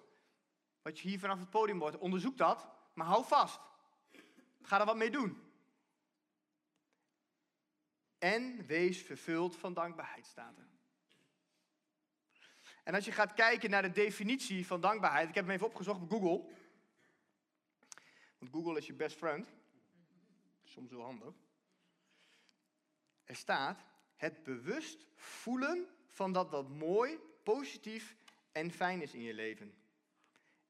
Wat 0.81 0.99
je 0.99 1.07
hier 1.07 1.19
vanaf 1.19 1.39
het 1.39 1.49
podium 1.49 1.79
hoort. 1.79 1.97
Onderzoek 1.97 2.37
dat, 2.37 2.67
maar 2.93 3.07
hou 3.07 3.25
vast. 3.25 3.59
Ga 4.61 4.79
er 4.79 4.85
wat 4.85 4.95
mee 4.95 5.11
doen. 5.11 5.43
En 8.17 8.65
wees 8.65 9.01
vervuld 9.01 9.55
van 9.55 9.73
dankbaarheid, 9.73 10.25
staat 10.25 10.57
er. 10.57 10.74
En 12.85 12.93
als 12.93 13.05
je 13.05 13.11
gaat 13.11 13.33
kijken 13.33 13.69
naar 13.69 13.81
de 13.81 13.91
definitie 13.91 14.67
van 14.67 14.81
dankbaarheid, 14.81 15.29
ik 15.29 15.35
heb 15.35 15.45
hem 15.45 15.53
even 15.53 15.67
opgezocht 15.67 16.01
op 16.01 16.09
Google. 16.09 16.53
Want 18.37 18.51
Google 18.51 18.77
is 18.77 18.85
je 18.85 18.93
best 18.93 19.17
friend. 19.17 19.53
Soms 20.63 20.91
wel 20.91 21.01
handig. 21.01 21.33
Er 23.23 23.35
staat 23.35 23.85
het 24.15 24.43
bewust 24.43 25.05
voelen 25.15 25.87
van 26.07 26.31
dat 26.31 26.49
wat 26.49 26.69
mooi, 26.69 27.19
positief 27.43 28.15
en 28.51 28.71
fijn 28.71 29.01
is 29.01 29.13
in 29.13 29.21
je 29.21 29.33
leven. 29.33 29.73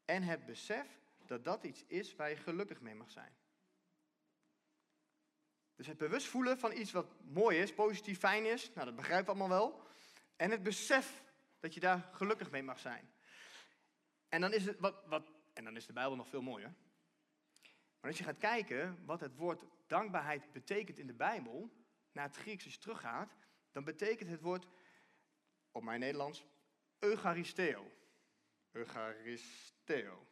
En 0.05 0.23
het 0.23 0.45
besef 0.45 0.99
dat 1.25 1.43
dat 1.43 1.63
iets 1.63 1.83
is 1.87 2.15
waar 2.15 2.29
je 2.29 2.35
gelukkig 2.35 2.81
mee 2.81 2.95
mag 2.95 3.11
zijn. 3.11 3.35
Dus 5.75 5.87
het 5.87 5.97
bewust 5.97 6.27
voelen 6.27 6.59
van 6.59 6.71
iets 6.71 6.91
wat 6.91 7.07
mooi 7.23 7.57
is, 7.57 7.73
positief, 7.73 8.19
fijn 8.19 8.45
is, 8.45 8.71
nou 8.73 8.85
dat 8.85 8.95
begrijpen 8.95 9.25
we 9.25 9.39
allemaal 9.39 9.59
wel. 9.59 9.81
En 10.35 10.51
het 10.51 10.63
besef 10.63 11.23
dat 11.65 11.73
je 11.73 11.79
daar 11.79 12.09
gelukkig 12.11 12.51
mee 12.51 12.63
mag 12.63 12.79
zijn. 12.79 13.11
En 14.29 14.41
dan 14.41 14.53
is, 14.53 14.65
het 14.65 14.79
wat, 14.79 15.03
wat, 15.05 15.31
en 15.53 15.63
dan 15.63 15.75
is 15.75 15.85
de 15.85 15.93
Bijbel 15.93 16.15
nog 16.15 16.29
veel 16.29 16.41
mooier. 16.41 16.73
Maar 17.99 18.09
als 18.09 18.17
je 18.17 18.23
gaat 18.23 18.37
kijken 18.37 19.05
wat 19.05 19.19
het 19.19 19.35
woord 19.35 19.63
dankbaarheid 19.87 20.51
betekent 20.51 20.99
in 20.99 21.07
de 21.07 21.13
Bijbel, 21.13 21.71
naar 22.11 22.25
het 22.25 22.35
Grieks 22.35 22.63
als 22.63 22.73
je 22.73 22.79
teruggaat, 22.79 23.35
dan 23.71 23.83
betekent 23.83 24.29
het 24.29 24.41
woord, 24.41 24.67
op 25.71 25.83
mijn 25.83 25.99
Nederlands, 25.99 26.45
eucharisteo. 26.99 27.91
Eucharisteo. 28.71 30.27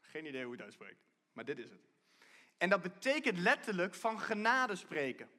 Geen 0.00 0.26
idee 0.26 0.42
hoe 0.42 0.50
je 0.50 0.56
het 0.56 0.64
uitspreekt, 0.64 1.04
maar 1.32 1.44
dit 1.44 1.58
is 1.58 1.70
het. 1.70 1.88
En 2.56 2.68
dat 2.68 2.82
betekent 2.82 3.38
letterlijk 3.38 3.94
van 3.94 4.20
genade 4.20 4.76
spreken. 4.76 5.30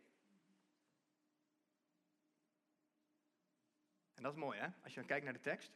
En 4.20 4.26
dat 4.26 4.34
is 4.34 4.40
mooi, 4.40 4.60
hè? 4.60 4.68
Als 4.84 4.94
je 4.94 5.00
dan 5.00 5.08
kijkt 5.08 5.24
naar 5.24 5.34
de 5.34 5.40
tekst. 5.40 5.72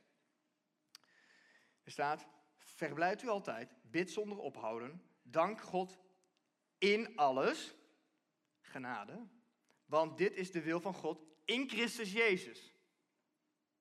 Er 1.83 1.91
staat, 1.91 2.27
verblijft 2.57 3.23
u 3.23 3.27
altijd, 3.27 3.75
bid 3.81 4.11
zonder 4.11 4.37
ophouden, 4.37 5.03
dank 5.21 5.61
God 5.61 5.97
in 6.77 7.15
alles, 7.17 7.75
genade, 8.61 9.27
want 9.85 10.17
dit 10.17 10.35
is 10.35 10.51
de 10.51 10.61
wil 10.61 10.79
van 10.79 10.93
God 10.93 11.23
in 11.45 11.69
Christus 11.69 12.11
Jezus. 12.11 12.75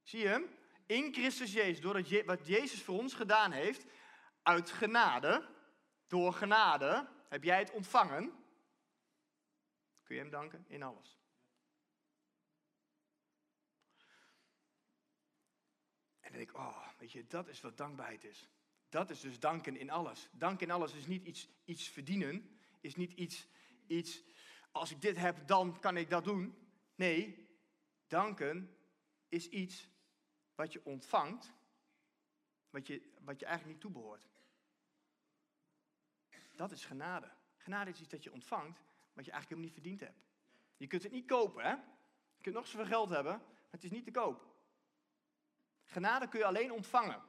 Zie 0.03 0.21
je 0.21 0.29
hem? 0.29 0.59
In 0.87 1.13
Christus 1.13 1.53
Jezus, 1.53 1.81
doordat 1.81 2.09
je, 2.09 2.25
wat 2.25 2.47
Jezus 2.47 2.83
voor 2.83 2.99
ons 2.99 3.15
gedaan 3.15 3.53
heeft, 3.53 3.87
uit 4.43 4.71
genade, 4.71 5.49
door 6.07 6.33
genade, 6.33 7.09
heb 7.29 7.45
jij 7.45 7.59
het 7.59 7.71
ontvangen? 7.71 8.45
Kun 10.03 10.15
je 10.15 10.21
hem 10.21 10.31
danken 10.31 10.65
in 10.69 10.83
alles. 10.83 11.22
Ik, 16.41 16.55
oh, 16.55 16.89
weet 16.99 17.13
je, 17.13 17.27
dat 17.27 17.49
is 17.49 17.61
wat 17.61 17.77
dankbaarheid 17.77 18.25
is. 18.25 18.49
Dat 18.89 19.11
is 19.11 19.21
dus 19.21 19.41
danken 19.41 19.77
in 19.77 19.91
alles. 19.91 20.29
Danken 20.33 20.67
in 20.67 20.73
alles 20.73 20.93
is 20.93 21.07
niet 21.07 21.25
iets, 21.25 21.49
iets 21.65 21.89
verdienen, 21.89 22.59
is 22.81 22.95
niet 22.95 23.13
iets, 23.13 23.49
iets, 23.87 24.23
als 24.71 24.91
ik 24.91 25.01
dit 25.01 25.17
heb, 25.17 25.47
dan 25.47 25.81
kan 25.81 25.97
ik 25.97 26.11
dat 26.11 26.25
doen. 26.25 26.55
Nee, 26.95 27.49
danken 28.07 28.77
is 29.29 29.49
iets 29.49 29.89
wat 30.55 30.73
je 30.73 30.85
ontvangt, 30.85 31.53
wat 32.71 32.87
je, 32.87 33.13
wat 33.21 33.41
je 33.41 33.47
eigenlijk 33.47 33.75
niet 33.75 33.93
toebehoort. 33.93 34.29
Dat 36.57 36.73
is 36.73 36.85
genade. 36.85 37.31
Genade 37.57 37.91
is 37.91 38.01
iets 38.01 38.09
dat 38.09 38.23
je 38.23 38.33
ontvangt, 38.33 38.85
wat 39.13 39.25
je 39.25 39.31
eigenlijk 39.31 39.49
helemaal 39.49 39.65
niet 39.65 39.73
verdiend 39.73 40.01
hebt. 40.01 40.25
Je 40.77 40.87
kunt 40.87 41.03
het 41.03 41.13
niet 41.13 41.27
kopen, 41.27 41.65
hè? 41.65 41.73
Je 42.37 42.43
kunt 42.43 42.55
nog 42.55 42.67
zoveel 42.67 42.87
geld 42.87 43.09
hebben, 43.09 43.33
maar 43.33 43.71
het 43.71 43.85
is 43.85 43.91
niet 43.91 44.05
te 44.05 44.11
koop. 44.11 44.52
Genade 45.93 46.29
kun 46.29 46.39
je 46.39 46.45
alleen 46.45 46.73
ontvangen. 46.73 47.23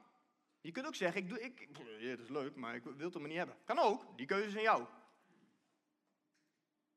Je 0.60 0.72
kunt 0.72 0.86
ook 0.86 0.94
zeggen, 0.94 1.20
ik 1.22 1.28
doe, 1.28 1.40
ik, 1.40 1.68
ja, 1.98 2.10
dat 2.10 2.24
is 2.24 2.28
leuk, 2.28 2.56
maar 2.56 2.74
ik 2.74 2.82
wil 2.82 3.10
het 3.10 3.18
maar 3.18 3.28
niet 3.28 3.36
hebben. 3.36 3.56
Kan 3.64 3.78
ook, 3.78 4.16
die 4.16 4.26
keuze 4.26 4.48
is 4.48 4.56
aan 4.56 4.62
jou. 4.62 4.86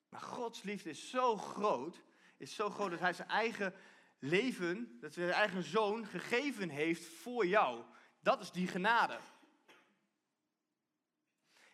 Maar 0.09 0.21
Gods 0.21 0.61
liefde 0.61 0.89
is 0.89 1.09
zo 1.09 1.37
groot, 1.37 2.03
is 2.37 2.55
zo 2.55 2.69
groot 2.69 2.89
dat 2.89 2.99
hij 2.99 3.13
zijn 3.13 3.27
eigen 3.27 3.73
leven, 4.19 4.97
dat 4.99 5.15
hij 5.15 5.23
zijn 5.23 5.37
eigen 5.37 5.63
zoon 5.63 6.05
gegeven 6.05 6.69
heeft 6.69 7.05
voor 7.05 7.45
jou. 7.45 7.83
Dat 8.19 8.41
is 8.41 8.51
die 8.51 8.67
genade. 8.67 9.19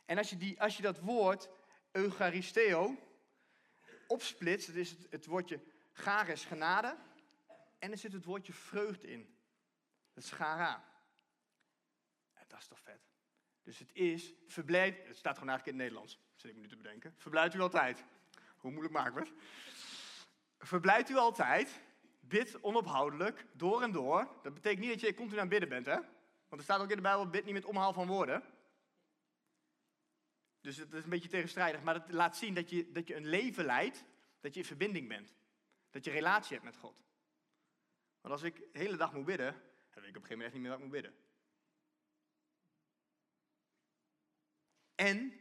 En 0.06 0.18
als 0.18 0.30
je, 0.30 0.38
die, 0.38 0.62
als 0.62 0.78
je 0.78 0.84
dat 0.84 1.00
woord 1.00 1.50
Eucharisteo 1.92 2.98
opsplitst, 4.08 4.68
dat 4.68 4.76
is 4.76 4.90
het, 4.90 5.08
het 5.10 5.26
woordje 5.26 5.60
charis 5.92 6.46
genade, 6.46 6.98
en 7.80 7.92
er 7.92 7.98
zit 7.98 8.14
het 8.14 8.26
woordje 8.26 8.54
vreugde 8.54 9.12
in. 9.12 9.33
Dat 10.14 10.24
is. 10.24 10.30
Dat 12.48 12.62
is 12.62 12.68
toch 12.68 12.80
vet. 12.80 13.08
Dus 13.64 13.80
het 13.80 13.94
is, 13.94 14.34
verblijd, 14.48 15.08
het 15.08 15.18
staat 15.18 15.34
gewoon 15.34 15.50
eigenlijk 15.50 15.78
in 15.78 15.84
het 15.84 15.92
Nederlands, 15.92 16.20
zit 16.36 16.50
ik 16.50 16.56
me 16.56 16.62
nu 16.62 16.68
te 16.68 16.78
bedenken. 16.78 17.14
Verblijft 17.18 17.56
u 17.56 17.60
altijd. 17.60 18.04
Hoe 18.58 18.72
moeilijk 18.72 18.94
maken 18.94 19.14
we 19.14 19.20
het? 19.20 19.34
Verblijft 20.58 21.10
u 21.10 21.16
altijd, 21.16 21.82
bid 22.20 22.62
onophoudelijk, 22.62 23.46
door 23.54 23.82
en 23.82 23.92
door. 23.92 24.40
Dat 24.44 24.54
betekent 24.54 24.80
niet 24.80 24.90
dat 24.90 25.00
je 25.00 25.14
continu 25.14 25.40
aan 25.40 25.50
het 25.50 25.60
bidden 25.60 25.70
bent, 25.70 25.86
hè? 25.86 25.96
Want 26.48 26.62
er 26.62 26.64
staat 26.64 26.82
ook 26.82 26.90
in 26.90 26.96
de 26.96 27.02
Bijbel, 27.02 27.30
bid 27.30 27.46
niet 27.46 27.54
met 27.54 27.66
omhaal 27.66 27.94
van 27.94 28.08
woorden. 28.08 28.44
Dus 30.62 30.78
het 30.78 30.94
is 30.94 31.04
een 31.04 31.10
beetje 31.10 31.30
tegenstrijdig, 31.30 31.82
maar 31.82 31.96
het 31.96 32.12
laat 32.12 32.38
zien 32.38 32.54
dat 32.54 32.70
je, 32.70 32.92
dat 32.92 33.08
je 33.08 33.16
een 33.16 33.28
leven 33.28 33.66
leidt, 33.66 34.04
dat 34.40 34.54
je 34.54 34.60
in 34.60 34.66
verbinding 34.66 35.08
bent. 35.08 35.34
Dat 35.90 36.06
je 36.06 36.12
relatie 36.12 36.54
hebt 36.54 36.66
met 36.66 36.78
God. 36.78 37.04
Want 38.22 38.34
als 38.34 38.44
ik 38.44 38.56
de 38.56 38.80
hele 38.80 38.98
dag 38.98 39.14
moet 39.14 39.26
bidden, 39.26 39.62
dan 39.94 40.04
weet 40.04 40.12
ik 40.12 40.18
op 40.18 40.22
een 40.22 40.28
gegeven 40.28 40.38
moment 40.38 40.54
niet 40.54 40.62
meer 40.62 40.72
wat 40.72 40.80
ik 40.80 40.86
moet 40.86 40.94
bidden. 40.94 41.16
En 44.96 45.40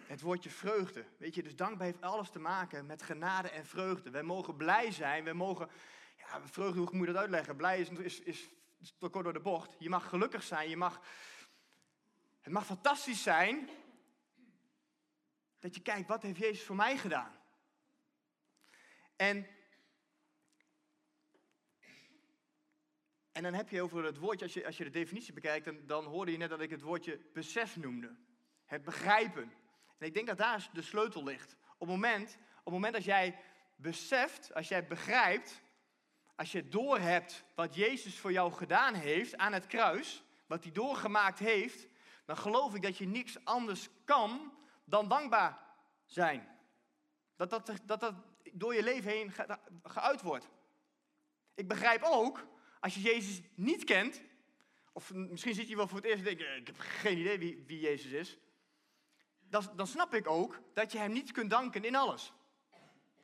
het 0.00 0.20
woordje 0.20 0.50
vreugde. 0.50 1.04
Weet 1.16 1.34
je, 1.34 1.42
dus 1.42 1.56
dankbaar 1.56 1.86
heeft 1.86 2.00
alles 2.00 2.30
te 2.30 2.38
maken 2.38 2.86
met 2.86 3.02
genade 3.02 3.48
en 3.48 3.66
vreugde. 3.66 4.10
Wij 4.10 4.22
mogen 4.22 4.56
blij 4.56 4.90
zijn, 4.90 5.24
wij 5.24 5.34
mogen, 5.34 5.68
ja, 6.16 6.46
vreugde, 6.46 6.80
hoe 6.80 6.88
moet 6.92 7.06
je 7.06 7.12
dat 7.12 7.22
uitleggen? 7.22 7.56
Blij 7.56 7.80
is, 7.80 7.88
is, 7.88 8.20
is, 8.20 8.48
is 8.78 8.94
kort 8.98 9.24
door 9.24 9.32
de 9.32 9.40
bocht. 9.40 9.76
Je 9.78 9.88
mag 9.88 10.08
gelukkig 10.08 10.42
zijn, 10.42 10.68
je 10.68 10.76
mag, 10.76 11.00
het 12.40 12.52
mag 12.52 12.66
fantastisch 12.66 13.22
zijn 13.22 13.68
dat 15.58 15.74
je 15.74 15.82
kijkt, 15.82 16.08
wat 16.08 16.22
heeft 16.22 16.38
Jezus 16.38 16.64
voor 16.64 16.76
mij 16.76 16.98
gedaan? 16.98 17.32
En, 19.16 19.46
en 23.36 23.42
dan 23.42 23.54
heb 23.54 23.68
je 23.68 23.82
over 23.82 24.04
het 24.04 24.18
woordje, 24.18 24.44
als 24.44 24.54
je, 24.54 24.66
als 24.66 24.76
je 24.76 24.84
de 24.84 24.90
definitie 24.90 25.32
bekijkt, 25.32 25.88
dan, 25.88 26.04
hoorde 26.04 26.32
je 26.32 26.36
net 26.38 26.50
dat 26.50 26.60
ik 26.60 26.70
het 26.70 26.80
woordje 26.80 27.20
besef 27.32 27.76
noemde. 27.76 28.16
Het 28.64 28.82
begrijpen. 28.82 29.52
En 29.98 30.06
ik 30.06 30.14
denk 30.14 30.26
dat 30.26 30.38
daar 30.38 30.68
de 30.72 30.82
sleutel 30.82 31.24
ligt. 31.24 31.56
Op 31.72 31.78
het 31.78 31.88
moment, 31.88 32.36
op 32.58 32.64
het 32.64 32.72
moment 32.72 32.94
als 32.94 33.04
jij 33.04 33.38
beseft, 33.74 34.54
als 34.54 34.68
jij 34.68 34.86
begrijpt, 34.86 35.62
als 36.34 36.52
je 36.52 36.68
doorhebt 36.68 37.44
wat 37.54 37.74
Jezus 37.74 38.18
voor 38.18 38.32
jou 38.32 38.52
gedaan 38.52 38.94
heeft 38.94 39.36
aan 39.36 39.52
het 39.52 39.66
kruis, 39.66 40.22
wat 40.46 40.62
hij 40.62 40.72
doorgemaakt 40.72 41.38
heeft, 41.38 41.86
dan 42.24 42.36
geloof 42.36 42.74
ik 42.74 42.82
dat 42.82 42.98
je 42.98 43.06
niks 43.06 43.44
anders 43.44 43.88
kan 44.04 44.52
dan 44.84 45.08
dankbaar 45.08 45.58
zijn. 46.04 46.48
Dat 47.36 47.50
dat, 47.50 47.66
dat, 47.66 48.00
dat 48.00 48.14
door 48.52 48.74
je 48.74 48.82
leven 48.82 49.10
heen 49.10 49.32
geuit 49.82 50.22
wordt. 50.22 50.48
Ik 51.54 51.68
begrijp 51.68 52.02
ook, 52.02 52.46
als 52.80 52.94
je 52.94 53.00
Jezus 53.00 53.40
niet 53.54 53.84
kent, 53.84 54.22
of 54.92 55.14
misschien 55.14 55.54
zit 55.54 55.68
je 55.68 55.76
wel 55.76 55.88
voor 55.88 55.96
het 55.96 56.06
eerst 56.06 56.18
en 56.18 56.36
denk 56.36 56.40
ik 56.40 56.66
heb 56.66 56.78
geen 56.78 57.18
idee 57.18 57.38
wie, 57.38 57.64
wie 57.66 57.80
Jezus 57.80 58.12
is. 58.12 58.38
Dan, 59.48 59.70
dan 59.76 59.86
snap 59.86 60.14
ik 60.14 60.28
ook 60.28 60.60
dat 60.72 60.92
je 60.92 60.98
hem 60.98 61.12
niet 61.12 61.32
kunt 61.32 61.50
danken 61.50 61.84
in 61.84 61.96
alles. 61.96 62.32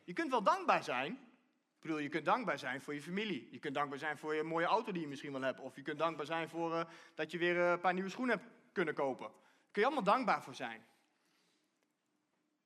Je 0.04 0.12
kunt 0.12 0.30
wel 0.30 0.42
dankbaar 0.42 0.84
zijn. 0.84 1.12
Ik 1.12 1.88
bedoel, 1.88 1.98
je 1.98 2.08
kunt 2.08 2.24
dankbaar 2.24 2.58
zijn 2.58 2.82
voor 2.82 2.94
je 2.94 3.02
familie. 3.02 3.48
Je 3.50 3.58
kunt 3.58 3.74
dankbaar 3.74 3.98
zijn 3.98 4.18
voor 4.18 4.34
je 4.34 4.42
mooie 4.42 4.66
auto 4.66 4.92
die 4.92 5.02
je 5.02 5.08
misschien 5.08 5.32
wel 5.32 5.42
hebt. 5.42 5.60
Of 5.60 5.76
je 5.76 5.82
kunt 5.82 5.98
dankbaar 5.98 6.26
zijn 6.26 6.48
voor 6.48 6.72
uh, 6.72 6.84
dat 7.14 7.30
je 7.30 7.38
weer 7.38 7.56
uh, 7.56 7.70
een 7.70 7.80
paar 7.80 7.94
nieuwe 7.94 8.10
schoenen 8.10 8.38
hebt 8.38 8.50
kunnen 8.72 8.94
kopen. 8.94 9.26
Daar 9.26 9.70
kun 9.70 9.82
je 9.82 9.86
allemaal 9.86 10.14
dankbaar 10.14 10.42
voor 10.42 10.54
zijn. 10.54 10.86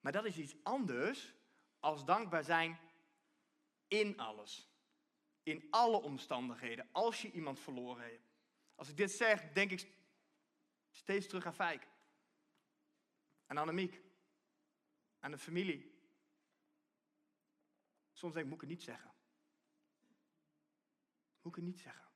Maar 0.00 0.12
dat 0.12 0.24
is 0.24 0.36
iets 0.36 0.56
anders 0.62 1.34
als 1.80 2.04
dankbaar 2.04 2.44
zijn 2.44 2.78
in 3.88 4.18
alles. 4.18 4.68
In 5.46 5.66
alle 5.70 5.96
omstandigheden. 5.96 6.88
Als 6.92 7.22
je 7.22 7.30
iemand 7.30 7.60
verloren 7.60 8.02
hebt. 8.02 8.28
Als 8.74 8.88
ik 8.88 8.96
dit 8.96 9.10
zeg, 9.10 9.52
denk 9.52 9.70
ik 9.70 9.92
steeds 10.90 11.26
terug 11.26 11.46
aan 11.46 11.54
Fijk. 11.54 11.88
Aan 13.46 13.56
Annemiek. 13.56 14.02
Aan 15.18 15.30
de 15.30 15.38
familie. 15.38 15.94
Soms 18.12 18.32
denk 18.34 18.44
ik, 18.44 18.52
moet 18.52 18.62
ik 18.62 18.68
het 18.68 18.78
niet 18.78 18.86
zeggen? 18.86 19.14
Moet 21.42 21.56
ik 21.56 21.62
het 21.64 21.64
niet 21.64 21.80
zeggen? 21.80 22.08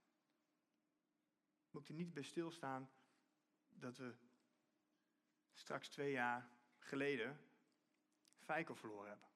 Moet 1.71 1.83
ik 1.83 1.89
er 1.89 1.95
niet 1.95 2.13
bij 2.13 2.23
stilstaan 2.23 2.91
dat 3.69 3.97
we 3.97 4.17
straks 5.53 5.89
twee 5.89 6.13
jaar 6.13 6.51
geleden 6.79 7.41
Feiko 8.39 8.75
verloren 8.75 9.09
hebben? 9.09 9.30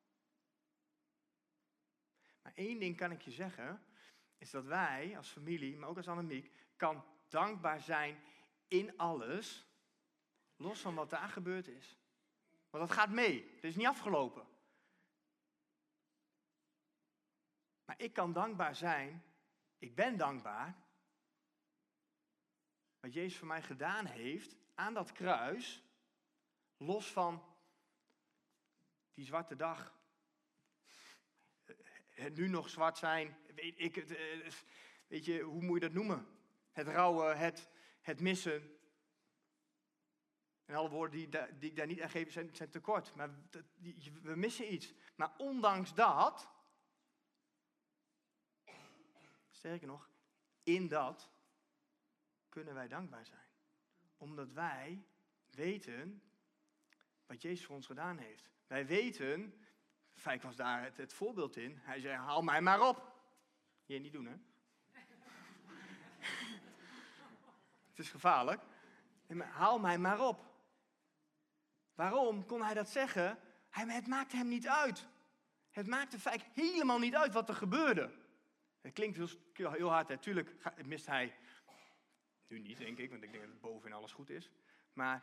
Maar 2.45 2.53
één 2.55 2.79
ding 2.79 2.97
kan 2.97 3.11
ik 3.11 3.23
je 3.23 3.31
zeggen, 3.31 3.85
is 4.39 4.51
dat 4.51 4.65
wij 4.65 5.17
als 5.17 5.29
familie, 5.29 5.77
maar 5.77 5.89
ook 5.89 5.97
als 5.97 6.09
Annemiek, 6.09 6.53
kan 6.77 7.05
dankbaar 7.29 7.81
zijn 7.81 8.23
in 8.69 8.97
alles, 8.99 9.67
los 10.57 10.81
van 10.81 10.95
wat 10.95 11.11
daar 11.11 11.29
gebeurd 11.29 11.69
is. 11.69 11.99
Want 12.71 12.89
dat 12.89 12.97
gaat 12.97 13.11
mee, 13.11 13.51
het 13.55 13.65
is 13.65 13.77
niet 13.77 13.87
afgelopen. 13.87 14.47
Maar 17.85 18.01
ik 18.01 18.13
kan 18.13 18.33
dankbaar 18.33 18.77
zijn, 18.77 19.25
ik 19.79 19.95
ben 19.95 20.17
dankbaar, 20.17 20.83
wat 23.01 23.13
Jezus 23.13 23.39
voor 23.39 23.49
mij 23.49 23.63
gedaan 23.63 24.07
heeft 24.07 24.57
aan 24.75 24.95
dat 24.95 25.13
kruis, 25.13 25.83
los 26.77 27.13
van 27.13 27.57
die 29.15 29.25
zwarte 29.25 29.57
dag, 29.57 29.95
nu 32.35 32.49
nog 32.49 32.71
zwart 32.71 32.99
zijn, 32.99 33.37
weet 33.54 33.80
ik 33.80 33.94
het, 33.94 34.11
eh, 34.11 34.50
weet 35.06 35.25
je, 35.25 35.40
hoe 35.40 35.62
moet 35.62 35.75
je 35.75 35.87
dat 35.87 35.92
noemen? 35.92 36.26
Het 36.73 36.87
rouwen, 36.87 37.38
het, 37.38 37.71
het 38.00 38.21
missen. 38.21 38.78
En 40.64 40.75
alle 40.75 40.88
woorden 40.88 41.18
die, 41.18 41.28
die 41.59 41.71
ik 41.71 41.76
daar 41.76 41.87
niet 41.87 42.02
aan 42.02 42.11
geef 42.11 42.33
zijn, 42.33 42.54
zijn 42.54 42.71
tekort. 42.71 43.14
Maar 43.14 43.30
we 44.23 44.37
missen 44.37 44.73
iets. 44.73 44.94
Maar 45.16 45.35
ondanks 45.37 45.94
dat, 45.94 46.50
sterker 49.50 49.87
nog, 49.87 50.11
in 50.62 50.88
dat 50.88 51.30
kunnen 52.49 52.75
wij 52.75 52.88
dankbaar 52.88 53.26
zijn. 53.26 53.49
Omdat 54.16 54.52
wij 54.52 55.04
weten 55.50 56.23
wat 57.26 57.42
Jezus 57.42 57.66
voor 57.66 57.75
ons 57.76 57.87
gedaan 57.87 58.18
heeft. 58.18 58.50
Wij 58.66 58.87
weten 58.87 59.63
Fijk 60.14 60.42
was 60.42 60.56
daar 60.56 60.83
het, 60.83 60.97
het, 60.97 61.12
voorbeeld 61.12 61.56
in. 61.56 61.78
Hij 61.83 62.00
zei, 62.00 62.16
haal 62.16 62.42
mij 62.42 62.61
maar 62.61 62.88
op. 62.88 63.12
Je 63.87 63.99
niet 63.99 64.12
doen, 64.12 64.26
hè? 64.26 64.35
het 67.90 67.99
is 67.99 68.11
gevaarlijk. 68.11 68.62
haal 69.38 69.78
mij 69.78 69.99
maar 69.99 70.21
op. 70.21 70.52
Waarom 71.94 72.47
kon 72.47 72.62
hij 72.62 72.75
dat 72.75 72.88
zeggen? 72.88 73.38
Hij, 73.71 73.87
het 73.87 74.06
maakte 74.06 74.37
hem 74.37 74.49
niet 74.49 74.68
uit. 74.68 75.06
Het 75.71 75.87
maakte 75.87 76.18
Fijk 76.18 76.42
helemaal 76.52 76.99
niet 76.99 77.14
uit 77.14 77.33
wat 77.33 77.49
er 77.49 77.54
gebeurde. 77.54 78.11
Het 78.80 78.92
klinkt 78.92 79.16
heel, 79.16 79.73
heel 79.73 79.90
hard, 79.90 80.09
natuurlijk 80.09 80.54
mist 80.85 81.06
hij. 81.06 81.35
Nu 82.47 82.59
niet, 82.59 82.78
denk 82.78 82.99
ik, 82.99 83.11
want 83.11 83.23
ik 83.23 83.30
denk 83.30 83.42
dat 83.42 83.52
het 83.52 83.61
bovenin 83.61 83.97
alles 83.97 84.12
goed 84.12 84.30
is. 84.30 84.50
Maar 84.92 85.23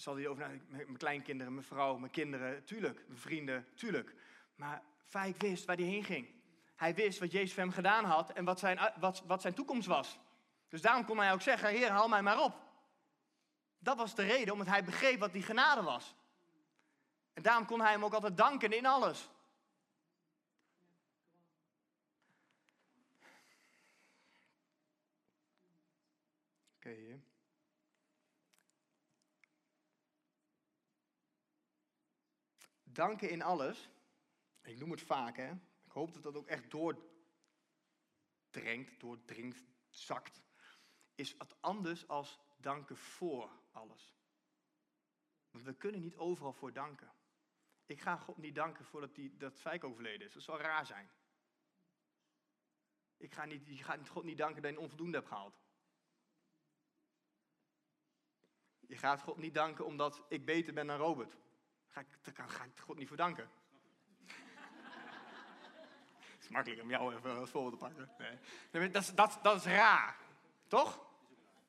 zal 0.00 0.16
hij 0.16 0.28
over 0.28 0.60
mijn 0.68 0.96
kleinkinderen, 0.96 1.54
mijn 1.54 1.66
vrouw, 1.66 1.96
mijn 1.96 2.12
kinderen, 2.12 2.64
tuurlijk, 2.64 3.04
mijn 3.06 3.20
vrienden, 3.20 3.66
tuurlijk. 3.74 4.14
Maar 4.54 4.82
Fijk 5.10 5.40
wist 5.40 5.64
waar 5.64 5.76
hij 5.76 5.84
heen 5.84 6.04
ging. 6.04 6.28
Hij 6.76 6.94
wist 6.94 7.18
wat 7.18 7.32
Jezus 7.32 7.52
voor 7.52 7.62
hem 7.62 7.72
gedaan 7.72 8.04
had 8.04 8.32
en 8.32 8.44
wat 8.44 8.58
zijn, 8.58 8.92
wat, 9.00 9.22
wat 9.26 9.40
zijn 9.40 9.54
toekomst 9.54 9.86
was. 9.86 10.18
Dus 10.68 10.80
daarom 10.80 11.04
kon 11.04 11.18
hij 11.18 11.32
ook 11.32 11.42
zeggen, 11.42 11.68
Heer, 11.68 11.90
haal 11.90 12.08
mij 12.08 12.22
maar 12.22 12.42
op. 12.42 12.54
Dat 13.78 13.96
was 13.96 14.14
de 14.14 14.22
reden, 14.22 14.52
omdat 14.52 14.66
hij 14.66 14.84
begreep 14.84 15.18
wat 15.18 15.32
die 15.32 15.42
genade 15.42 15.82
was. 15.82 16.14
En 17.32 17.42
daarom 17.42 17.66
kon 17.66 17.80
hij 17.80 17.90
hem 17.90 18.04
ook 18.04 18.14
altijd 18.14 18.36
danken 18.36 18.72
in 18.72 18.86
alles. 18.86 19.30
Oké, 26.76 26.88
okay, 26.88 27.20
Danken 32.92 33.30
in 33.30 33.42
alles, 33.42 33.90
ik 34.62 34.78
noem 34.78 34.90
het 34.90 35.02
vaak, 35.02 35.36
hè. 35.36 35.50
Ik 35.84 35.92
hoop 35.92 36.12
dat 36.12 36.22
dat 36.22 36.36
ook 36.36 36.46
echt 36.46 36.70
doordringt, 36.70 37.10
doordringt, 39.00 39.64
zakt. 39.88 40.42
Is 41.14 41.36
wat 41.36 41.56
anders 41.60 42.08
als 42.08 42.38
danken 42.56 42.96
voor 42.96 43.50
alles. 43.72 44.14
Want 45.50 45.64
we 45.64 45.74
kunnen 45.74 46.00
niet 46.00 46.16
overal 46.16 46.52
voor 46.52 46.72
danken. 46.72 47.12
Ik 47.86 48.00
ga 48.00 48.16
God 48.16 48.36
niet 48.36 48.54
danken 48.54 48.84
voordat 48.84 49.14
die, 49.14 49.36
dat 49.36 49.60
Fijk 49.60 49.84
overleden 49.84 50.26
is. 50.26 50.32
Dat 50.32 50.42
zou 50.42 50.60
raar 50.60 50.86
zijn. 50.86 51.10
Ik 53.16 53.32
ga 53.32 53.44
niet, 53.44 53.66
je 53.66 53.84
gaat 53.84 54.08
God 54.08 54.24
niet 54.24 54.38
danken 54.38 54.62
dat 54.62 54.70
je 54.70 54.76
een 54.76 54.82
onvoldoende 54.82 55.16
hebt 55.16 55.28
gehaald. 55.28 55.60
Je 58.78 58.96
gaat 58.96 59.20
God 59.20 59.36
niet 59.36 59.54
danken 59.54 59.86
omdat 59.86 60.24
ik 60.28 60.44
beter 60.44 60.74
ben 60.74 60.86
dan 60.86 60.98
Robert. 60.98 61.36
Ga 61.90 62.00
ik, 62.00 62.06
ga 62.34 62.64
ik 62.64 62.78
God 62.78 62.98
niet 62.98 63.08
voor 63.08 63.16
danken. 63.16 63.44
Het 66.34 66.40
is 66.40 66.48
makkelijk 66.48 66.82
om 66.82 66.90
jou 66.90 67.14
even 67.14 67.38
als 67.38 67.50
voorbeeld 67.50 67.72
te 67.72 67.78
pakken. 67.78 68.10
Nee. 68.72 68.90
Dat, 68.90 69.02
is, 69.02 69.14
dat, 69.14 69.38
dat 69.42 69.56
is 69.56 69.64
raar. 69.64 70.16
Toch? 70.66 71.08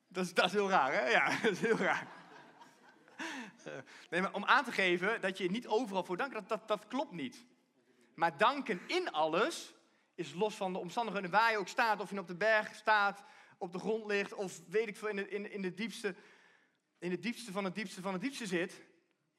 Dat 0.08 0.24
is, 0.24 0.34
dat 0.34 0.44
is 0.44 0.52
heel 0.52 0.70
raar, 0.70 0.92
hè? 0.92 1.08
Ja, 1.08 1.28
dat 1.42 1.50
is 1.50 1.60
heel 1.60 1.76
raar. 1.76 2.06
Nee, 4.10 4.20
maar 4.20 4.32
om 4.32 4.44
aan 4.44 4.64
te 4.64 4.72
geven 4.72 5.20
dat 5.20 5.38
je 5.38 5.50
niet 5.50 5.66
overal 5.66 6.04
voor 6.04 6.16
dankt, 6.16 6.34
dat, 6.34 6.48
dat, 6.48 6.68
dat 6.68 6.86
klopt 6.86 7.12
niet. 7.12 7.46
Maar 8.14 8.36
danken 8.36 8.80
in 8.86 9.12
alles 9.12 9.74
is 10.14 10.34
los 10.34 10.54
van 10.54 10.72
de 10.72 10.78
omstandigheden 10.78 11.30
waar 11.30 11.50
je 11.50 11.58
ook 11.58 11.68
staat. 11.68 12.00
Of 12.00 12.10
je 12.10 12.18
op 12.18 12.26
de 12.26 12.36
berg 12.36 12.74
staat, 12.74 13.24
op 13.58 13.72
de 13.72 13.78
grond 13.78 14.06
ligt, 14.06 14.34
of 14.34 14.60
weet 14.68 14.88
ik 14.88 14.96
veel, 14.96 15.08
in, 15.08 15.16
de, 15.16 15.28
in, 15.28 15.50
in, 15.50 15.62
de 15.62 15.74
diepste, 15.74 16.14
in 16.98 17.10
het 17.10 17.22
diepste 17.22 17.52
van 17.52 17.64
het 17.64 17.74
diepste 17.74 18.00
van 18.00 18.12
het 18.12 18.22
diepste 18.22 18.46
zit. 18.46 18.82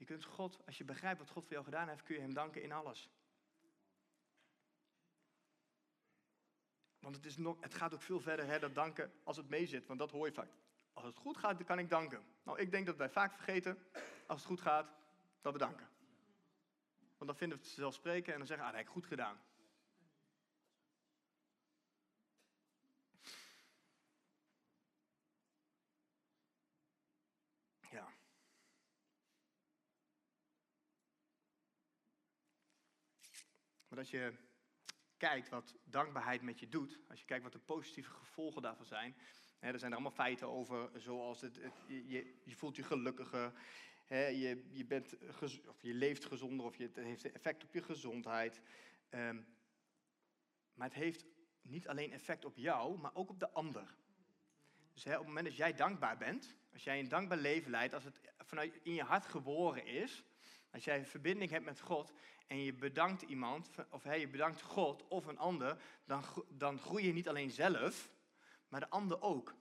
Je 0.04 0.10
kunt 0.10 0.26
God, 0.26 0.66
als 0.66 0.78
je 0.78 0.84
begrijpt 0.84 1.20
wat 1.20 1.30
God 1.30 1.44
voor 1.44 1.54
jou 1.54 1.66
gedaan 1.66 1.88
heeft, 1.88 2.04
kun 2.04 2.16
je 2.16 2.22
hem 2.22 2.34
danken 2.34 2.62
in 2.62 2.72
alles. 2.72 3.10
Want 7.00 7.16
het, 7.16 7.26
is 7.26 7.38
nog, 7.38 7.62
het 7.62 7.74
gaat 7.74 7.94
ook 7.94 8.02
veel 8.02 8.20
verder, 8.20 8.46
hè, 8.46 8.60
dat 8.60 8.76
danken, 8.76 9.14
als 9.24 9.38
het 9.38 9.50
meezit. 9.50 9.86
Want 9.86 10.00
dat 10.00 10.12
hoor 10.12 10.28
je 10.28 10.34
vaak. 10.34 10.52
Als 10.94 11.06
het 11.06 11.18
goed 11.18 11.38
gaat, 11.38 11.58
dan 11.58 11.66
kan 11.66 11.80
ik 11.80 11.90
danken. 11.90 12.24
Nou, 12.44 12.60
ik 12.60 12.72
denk 12.72 12.86
dat 12.86 12.98
wij 12.98 13.10
vaak 13.10 13.34
vergeten, 13.34 13.78
als 14.28 14.40
het 14.40 14.50
goed 14.50 14.62
gaat, 14.62 14.90
dat 15.42 15.54
we 15.54 15.60
danken. 15.60 15.90
Want 17.18 17.30
dan 17.30 17.36
vinden 17.36 17.58
we 17.58 17.64
het 17.64 17.74
zelf 17.74 17.94
spreken 17.94 18.32
en 18.34 18.38
dan 18.38 18.48
zeggen, 18.48 18.66
ah, 18.66 18.72
dat 18.72 18.80
heb 18.80 18.90
ik 18.90 18.96
goed 18.96 19.06
gedaan. 19.06 19.42
Ja. 27.92 28.08
Maar 33.94 34.02
als 34.02 34.12
je 34.12 34.34
kijkt 35.18 35.50
wat 35.50 35.76
dankbaarheid 35.84 36.42
met 36.42 36.60
je 36.60 36.70
doet, 36.70 37.00
als 37.10 37.20
je 37.20 37.26
kijkt 37.26 37.44
wat 37.44 37.52
de 37.52 37.60
positieve 37.60 38.10
gevolgen 38.10 38.62
daarvan 38.62 38.86
zijn, 38.86 39.16
hè, 39.60 39.72
er 39.72 39.80
zijn 39.80 39.92
er 39.92 39.98
allemaal 39.98 40.26
feiten 40.26 40.48
over, 40.48 40.90
zoals 41.02 41.42
het, 41.42 41.60
je, 41.88 42.38
je, 42.44 42.56
voelt 42.56 42.76
je 42.76 42.84
gelukkiger, 42.84 43.54
hè, 44.06 44.26
je, 44.26 44.68
je, 44.72 44.86
bent 44.86 45.18
of 45.68 45.82
je 45.82 45.94
leeft 45.94 46.26
gezonder, 46.26 46.66
of 46.66 46.76
je, 46.76 46.84
het 46.84 46.96
heeft 46.96 47.32
effect 47.32 47.64
op 47.64 47.74
je 47.74 47.82
gezondheid. 47.82 48.62
Um, 49.10 49.46
maar 50.74 50.88
het 50.88 50.98
heeft 50.98 51.26
niet 51.62 51.88
alleen 51.88 52.12
effect 52.12 52.46
op 52.46 52.58
jou, 52.58 53.00
maar 53.00 53.16
ook 53.16 53.30
op 53.30 53.40
de 53.40 53.50
ander. 53.50 53.96
Dus 54.94 55.04
hè, 55.04 55.12
op 55.12 55.18
het 55.18 55.28
moment 55.28 55.46
dat 55.46 55.56
jij 55.56 55.74
dankbaar 55.74 56.18
bent, 56.18 56.56
als 56.72 56.84
jij 56.84 57.00
een 57.00 57.10
dankbaar 57.10 57.38
leven 57.38 57.72
leidt, 57.72 57.94
als 57.94 58.04
het 58.04 58.20
vanuit 58.38 58.80
in 58.84 58.94
je 58.94 59.04
hart 59.04 59.26
geboren 59.26 59.86
is, 59.86 60.24
als 60.74 60.84
jij 60.84 60.98
een 60.98 61.06
verbinding 61.06 61.52
hebt 61.52 61.66
met 61.66 61.80
God 61.80 62.14
en 62.48 62.58
je 62.58 62.74
bedankt 62.74 63.22
iemand, 63.22 63.70
of 63.90 64.04
je 64.04 64.28
bedankt 64.28 64.62
God 64.62 65.08
of 65.08 65.26
een 65.26 65.38
ander, 65.38 65.82
dan, 66.06 66.24
dan 66.50 66.80
groei 66.80 67.06
je 67.06 67.14
niet 67.14 67.28
alleen 67.28 67.52
zelf, 67.52 68.10
maar 68.68 68.80
de 68.80 68.90
ander 68.90 69.22
ook. 69.22 69.56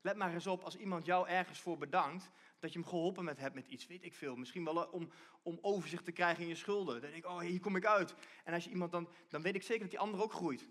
Let 0.00 0.16
maar 0.16 0.32
eens 0.32 0.46
op, 0.46 0.62
als 0.62 0.76
iemand 0.76 1.06
jou 1.06 1.28
ergens 1.28 1.60
voor 1.60 1.78
bedankt, 1.78 2.30
dat 2.58 2.72
je 2.72 2.78
hem 2.78 2.88
geholpen 2.88 3.38
hebt 3.38 3.54
met 3.54 3.66
iets, 3.66 3.86
weet 3.86 4.04
ik 4.04 4.14
veel. 4.14 4.36
Misschien 4.36 4.64
wel 4.64 4.86
eh, 4.86 4.92
om, 4.92 5.10
om 5.42 5.58
overzicht 5.60 6.04
te 6.04 6.12
krijgen 6.12 6.42
in 6.42 6.48
je 6.48 6.54
schulden. 6.54 7.00
Dan 7.00 7.10
denk 7.10 7.24
ik, 7.24 7.30
oh, 7.30 7.38
hier 7.38 7.60
kom 7.60 7.76
ik 7.76 7.86
uit. 7.86 8.14
En 8.44 8.54
als 8.54 8.64
je 8.64 8.70
iemand 8.70 8.92
dan, 8.92 9.08
dan 9.28 9.42
weet 9.42 9.54
ik 9.54 9.62
zeker 9.62 9.80
dat 9.80 9.90
die 9.90 9.98
ander 9.98 10.22
ook 10.22 10.32
groeit. 10.32 10.68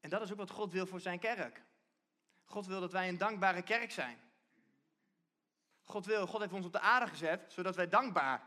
En 0.00 0.10
dat 0.10 0.22
is 0.22 0.30
ook 0.30 0.38
wat 0.38 0.50
God 0.50 0.72
wil 0.72 0.86
voor 0.86 1.00
zijn 1.00 1.18
kerk. 1.18 1.62
God 2.44 2.66
wil 2.66 2.80
dat 2.80 2.92
wij 2.92 3.08
een 3.08 3.18
dankbare 3.18 3.62
kerk 3.62 3.90
zijn. 3.90 4.18
God 5.88 6.06
wil, 6.06 6.26
God 6.26 6.40
heeft 6.40 6.52
ons 6.52 6.66
op 6.66 6.72
de 6.72 6.80
aarde 6.80 7.06
gezet, 7.06 7.52
zodat 7.52 7.76
wij 7.76 7.88
dankbaar 7.88 8.42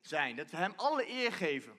zijn. 0.00 0.36
Dat 0.36 0.50
we 0.50 0.56
Hem 0.56 0.72
alle 0.76 1.08
eer 1.08 1.32
geven. 1.32 1.78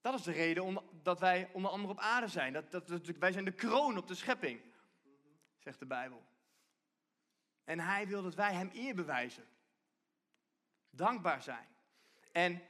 Dat 0.00 0.14
is 0.14 0.22
de 0.22 0.32
reden 0.32 0.82
dat 1.02 1.20
wij 1.20 1.50
onder 1.52 1.70
andere 1.70 1.92
op 1.92 1.98
aarde 1.98 2.28
zijn. 2.28 2.52
Dat, 2.52 2.70
dat, 2.70 3.06
wij 3.06 3.32
zijn 3.32 3.44
de 3.44 3.52
kroon 3.52 3.96
op 3.96 4.06
de 4.06 4.14
schepping, 4.14 4.60
zegt 5.58 5.78
de 5.78 5.86
Bijbel. 5.86 6.24
En 7.64 7.80
Hij 7.80 8.06
wil 8.06 8.22
dat 8.22 8.34
wij 8.34 8.54
Hem 8.54 8.70
eer 8.72 8.94
bewijzen. 8.94 9.48
Dankbaar 10.90 11.42
zijn. 11.42 11.68
En 12.32 12.62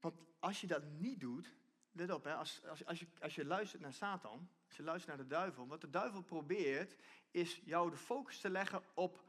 want 0.00 0.14
als 0.38 0.60
je 0.60 0.66
dat 0.66 0.82
niet 0.82 1.20
doet, 1.20 1.54
let 1.92 2.10
op, 2.10 2.24
hè, 2.24 2.34
als, 2.34 2.66
als, 2.66 2.86
als, 2.86 2.98
je, 2.98 3.06
als 3.20 3.34
je 3.34 3.44
luistert 3.44 3.82
naar 3.82 3.92
Satan, 3.92 4.50
je 4.76 4.82
luistert 4.82 5.16
naar 5.16 5.26
de 5.26 5.34
duivel, 5.34 5.66
wat 5.66 5.80
de 5.80 5.90
duivel 5.90 6.22
probeert, 6.22 6.96
is 7.30 7.60
jou 7.64 7.90
de 7.90 7.96
focus 7.96 8.40
te 8.40 8.50
leggen 8.50 8.82
op 8.94 9.24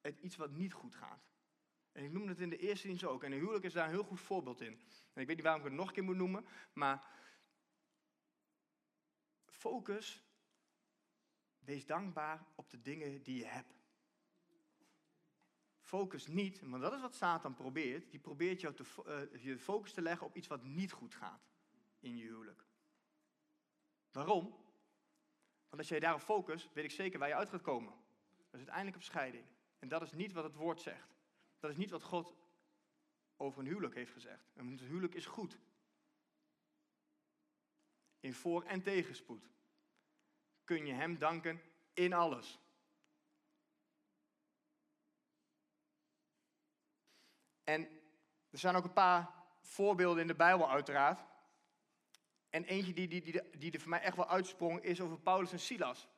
het 0.00 0.18
iets 0.18 0.36
wat 0.36 0.50
niet 0.50 0.72
goed 0.72 0.94
gaat. 0.94 1.30
En 1.92 2.04
ik 2.04 2.12
noemde 2.12 2.28
het 2.28 2.40
in 2.40 2.50
de 2.50 2.58
eerste 2.58 2.86
dienst 2.86 3.04
ook. 3.04 3.22
En 3.22 3.32
een 3.32 3.38
huwelijk 3.38 3.64
is 3.64 3.72
daar 3.72 3.84
een 3.84 3.94
heel 3.94 4.04
goed 4.04 4.20
voorbeeld 4.20 4.60
in. 4.60 4.80
En 5.12 5.20
ik 5.20 5.26
weet 5.26 5.36
niet 5.36 5.44
waarom 5.44 5.60
ik 5.60 5.68
het 5.68 5.76
nog 5.76 5.86
een 5.88 5.94
keer 5.94 6.04
moet 6.04 6.16
noemen, 6.16 6.46
maar 6.72 7.06
focus, 9.46 10.22
wees 11.58 11.86
dankbaar 11.86 12.46
op 12.54 12.70
de 12.70 12.80
dingen 12.80 13.22
die 13.22 13.38
je 13.38 13.46
hebt. 13.46 13.76
Focus 15.80 16.26
niet, 16.26 16.60
want 16.60 16.82
dat 16.82 16.92
is 16.92 17.00
wat 17.00 17.14
Satan 17.14 17.54
probeert. 17.54 18.10
Die 18.10 18.20
probeert 18.20 18.60
jou 18.60 18.74
te, 18.74 18.84
uh, 19.06 19.42
je 19.42 19.58
focus 19.58 19.92
te 19.92 20.02
leggen 20.02 20.26
op 20.26 20.36
iets 20.36 20.46
wat 20.46 20.62
niet 20.62 20.92
goed 20.92 21.14
gaat 21.14 21.48
in 21.98 22.16
je 22.16 22.22
huwelijk. 22.22 22.64
Waarom? 24.12 24.54
Want 25.68 25.80
als 25.80 25.88
jij 25.88 26.00
daarop 26.00 26.20
focust, 26.20 26.72
weet 26.72 26.84
ik 26.84 26.90
zeker 26.90 27.18
waar 27.18 27.28
je 27.28 27.34
uit 27.34 27.48
gaat 27.48 27.62
komen. 27.62 27.92
Dat 28.36 28.52
is 28.52 28.58
uiteindelijk 28.58 28.96
op 28.96 29.02
scheiding. 29.02 29.44
En 29.78 29.88
dat 29.88 30.02
is 30.02 30.12
niet 30.12 30.32
wat 30.32 30.44
het 30.44 30.54
woord 30.54 30.80
zegt. 30.80 31.16
Dat 31.58 31.70
is 31.70 31.76
niet 31.76 31.90
wat 31.90 32.02
God 32.02 32.34
over 33.36 33.60
een 33.60 33.66
huwelijk 33.66 33.94
heeft 33.94 34.12
gezegd. 34.12 34.50
Een 34.54 34.78
huwelijk 34.78 35.14
is 35.14 35.26
goed. 35.26 35.58
In 38.20 38.34
voor- 38.34 38.64
en 38.64 38.82
tegenspoed. 38.82 39.48
Kun 40.64 40.86
je 40.86 40.92
Hem 40.92 41.18
danken 41.18 41.62
in 41.92 42.12
alles. 42.12 42.58
En 47.64 47.88
er 48.50 48.58
zijn 48.58 48.74
ook 48.74 48.84
een 48.84 48.92
paar 48.92 49.34
voorbeelden 49.60 50.20
in 50.20 50.26
de 50.26 50.34
Bijbel 50.34 50.70
uiteraard. 50.70 51.20
En 52.50 52.64
eentje 52.64 52.92
die, 52.92 53.08
die, 53.08 53.22
die, 53.22 53.42
die 53.58 53.72
er 53.72 53.80
voor 53.80 53.90
mij 53.90 54.00
echt 54.00 54.16
wel 54.16 54.28
uitsprong 54.28 54.82
is 54.82 55.00
over 55.00 55.18
Paulus 55.18 55.52
en 55.52 55.60
Silas. 55.60 56.08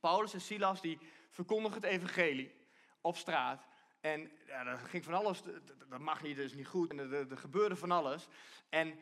Paulus 0.00 0.34
en 0.34 0.40
Silas 0.40 0.80
die 0.80 0.98
verkondigen 1.30 1.80
het 1.80 1.90
evangelie 1.90 2.54
op 3.00 3.16
straat. 3.16 3.66
En 4.00 4.30
ja, 4.46 4.66
er 4.66 4.78
ging 4.78 5.04
van 5.04 5.14
alles, 5.14 5.42
dat 5.88 5.98
mag 5.98 6.20
dat 6.20 6.36
is 6.36 6.54
niet 6.54 6.66
goed. 6.66 6.90
En 6.90 6.98
er, 6.98 7.30
er 7.30 7.38
gebeurde 7.38 7.76
van 7.76 7.90
alles. 7.90 8.28
En 8.68 8.98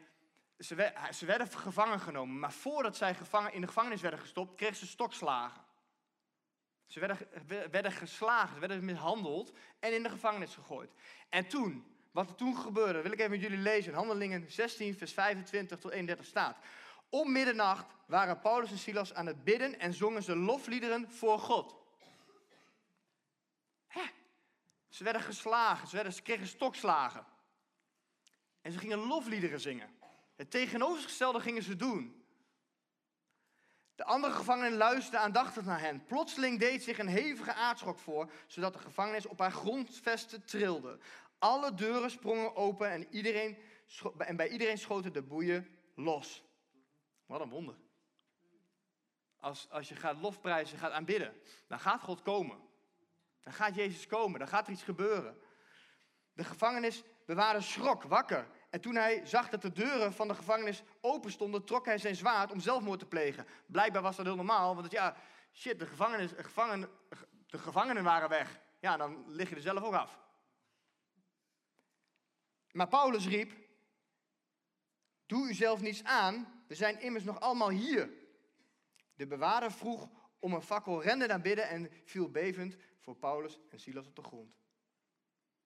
ze, 0.58 0.92
ze, 1.10 1.26
werden 1.26 1.48
gevangen 1.48 2.00
genomen. 2.00 2.38
Maar 2.38 2.52
voordat 2.52 2.96
zij 2.96 3.14
gevangen, 3.14 3.52
in 3.52 3.60
de 3.60 3.66
gevangenis 3.66 4.00
werden 4.00 4.20
gestopt, 4.20 4.54
kregen 4.54 4.76
ze 4.76 4.86
stokslagen. 4.86 5.64
Ze 6.86 7.00
werden, 7.00 7.28
werden 7.70 7.92
geslagen, 7.92 8.54
ze 8.54 8.60
werden 8.60 8.84
mishandeld 8.84 9.52
en 9.78 9.94
in 9.94 10.02
de 10.02 10.08
gevangenis 10.08 10.54
gegooid. 10.54 10.92
En 11.28 11.48
toen, 11.48 11.84
wat 12.10 12.28
er 12.28 12.34
toen 12.34 12.56
gebeurde, 12.56 13.02
wil 13.02 13.12
ik 13.12 13.18
even 13.18 13.30
met 13.30 13.40
jullie 13.40 13.58
lezen. 13.58 13.94
Handelingen 13.94 14.52
16, 14.52 14.96
vers 14.96 15.12
25 15.12 15.78
tot 15.78 15.92
31 15.92 16.26
staat. 16.26 16.56
Om 17.08 17.32
middernacht 17.32 17.86
waren 18.06 18.40
Paulus 18.40 18.70
en 18.70 18.78
Silas 18.78 19.14
aan 19.14 19.26
het 19.26 19.44
bidden 19.44 19.78
en 19.78 19.94
zongen 19.94 20.22
ze 20.22 20.36
lofliederen 20.36 21.10
voor 21.10 21.38
God. 21.38 21.80
Ze 24.90 25.04
werden 25.04 25.22
geslagen, 25.22 25.88
ze, 25.88 25.94
werden, 25.94 26.12
ze 26.12 26.22
kregen 26.22 26.46
stokslagen. 26.46 27.24
En 28.60 28.72
ze 28.72 28.78
gingen 28.78 28.98
lofliederen 28.98 29.60
zingen. 29.60 29.88
Het 30.36 30.50
tegenovergestelde 30.50 31.40
gingen 31.40 31.62
ze 31.62 31.76
doen. 31.76 32.24
De 33.94 34.04
andere 34.04 34.32
gevangenen 34.32 34.76
luisterden 34.76 35.20
aandachtig 35.20 35.64
naar 35.64 35.80
hen. 35.80 36.04
Plotseling 36.04 36.58
deed 36.58 36.82
zich 36.82 36.98
een 36.98 37.08
hevige 37.08 37.52
aardschok 37.52 37.98
voor, 37.98 38.30
zodat 38.46 38.72
de 38.72 38.78
gevangenis 38.78 39.26
op 39.26 39.38
haar 39.38 39.52
grondvesten 39.52 40.44
trilde. 40.44 40.98
Alle 41.40 41.74
deuren 41.74 42.10
sprongen 42.10 42.56
open 42.56 42.90
en, 42.90 43.06
iedereen, 43.10 43.58
en 44.18 44.36
bij 44.36 44.48
iedereen 44.48 44.78
schoten 44.78 45.12
de 45.12 45.22
boeien 45.22 45.68
los. 45.94 46.44
Wat 47.26 47.40
een 47.40 47.50
wonder. 47.50 47.74
Als, 49.36 49.70
als 49.70 49.88
je 49.88 49.94
gaat 49.94 50.20
lofprijzen, 50.20 50.78
gaat 50.78 50.92
aanbidden, 50.92 51.34
dan 51.66 51.80
gaat 51.80 52.00
God 52.00 52.22
komen. 52.22 52.58
Dan 53.42 53.52
gaat 53.52 53.74
Jezus 53.74 54.06
komen, 54.06 54.38
dan 54.38 54.48
gaat 54.48 54.66
er 54.66 54.72
iets 54.72 54.82
gebeuren. 54.82 55.38
De 56.32 56.44
gevangenis 56.44 57.02
bewaarde 57.26 57.60
schrok, 57.60 58.02
wakker. 58.02 58.46
En 58.70 58.80
toen 58.80 58.94
hij 58.94 59.26
zag 59.26 59.48
dat 59.48 59.62
de 59.62 59.72
deuren 59.72 60.12
van 60.12 60.28
de 60.28 60.34
gevangenis 60.34 60.82
open 61.00 61.30
stonden, 61.30 61.64
trok 61.64 61.84
hij 61.84 61.98
zijn 61.98 62.16
zwaard 62.16 62.52
om 62.52 62.60
zelfmoord 62.60 62.98
te 62.98 63.06
plegen. 63.06 63.46
Blijkbaar 63.66 64.02
was 64.02 64.16
dat 64.16 64.26
heel 64.26 64.36
normaal, 64.36 64.74
want 64.74 64.90
ja, 64.90 65.16
shit, 65.52 65.78
de, 65.78 65.86
gevangenis, 65.86 66.30
gevangen, 66.36 66.88
de 67.46 67.58
gevangenen 67.58 68.04
waren 68.04 68.28
weg. 68.28 68.60
Ja, 68.80 68.96
dan 68.96 69.24
lig 69.26 69.48
je 69.48 69.54
er 69.54 69.60
zelf 69.60 69.82
ook 69.82 69.94
af. 69.94 70.18
Maar 72.72 72.88
Paulus 72.88 73.26
riep, 73.26 73.52
doe 75.26 75.48
u 75.48 75.54
zelf 75.54 75.80
niets 75.80 76.04
aan, 76.04 76.62
we 76.66 76.74
zijn 76.74 77.00
immers 77.00 77.24
nog 77.24 77.40
allemaal 77.40 77.70
hier. 77.70 78.10
De 79.14 79.26
bewaarder 79.26 79.72
vroeg 79.72 80.08
om 80.38 80.54
een 80.54 80.62
fakkel, 80.62 81.02
rende 81.02 81.26
naar 81.26 81.40
binnen 81.40 81.68
en 81.68 81.90
viel 82.04 82.30
bevend 82.30 82.76
voor 82.98 83.16
Paulus 83.16 83.60
en 83.68 83.80
Silas 83.80 84.06
op 84.06 84.16
de 84.16 84.22
grond. 84.22 84.60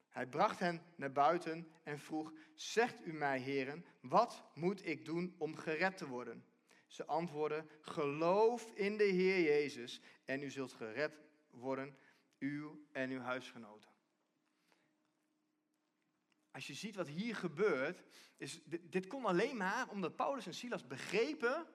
Hij 0.08 0.26
bracht 0.26 0.58
hen 0.58 0.82
naar 0.96 1.12
buiten 1.12 1.72
en 1.82 1.98
vroeg: 1.98 2.32
Zegt 2.54 3.06
u 3.06 3.12
mij, 3.12 3.38
heren, 3.38 3.84
wat 4.00 4.44
moet 4.54 4.86
ik 4.86 5.04
doen 5.04 5.34
om 5.38 5.56
gered 5.56 5.96
te 5.96 6.06
worden? 6.06 6.44
Ze 6.86 7.04
antwoordden: 7.06 7.68
Geloof 7.80 8.72
in 8.74 8.96
de 8.96 9.04
Heer 9.04 9.40
Jezus 9.42 10.00
en 10.24 10.42
u 10.42 10.50
zult 10.50 10.72
gered 10.72 11.18
worden, 11.50 11.96
u 12.38 12.86
en 12.92 13.10
uw 13.10 13.20
huisgenoten. 13.20 13.93
Als 16.54 16.66
je 16.66 16.74
ziet 16.74 16.96
wat 16.96 17.08
hier 17.08 17.36
gebeurt, 17.36 18.02
is 18.36 18.64
dit, 18.64 18.92
dit 18.92 19.06
kon 19.06 19.24
alleen 19.24 19.56
maar 19.56 19.88
omdat 19.88 20.16
Paulus 20.16 20.46
en 20.46 20.54
Silas 20.54 20.86
begrepen 20.86 21.66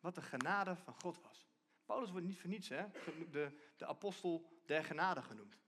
wat 0.00 0.14
de 0.14 0.22
genade 0.22 0.76
van 0.76 0.94
God 0.94 1.20
was. 1.22 1.48
Paulus 1.84 2.10
wordt 2.10 2.26
niet 2.26 2.38
voor 2.38 2.50
niets 2.50 2.68
hè, 2.68 2.84
de, 3.30 3.60
de 3.76 3.86
apostel 3.86 4.60
der 4.66 4.84
genade 4.84 5.22
genoemd. 5.22 5.58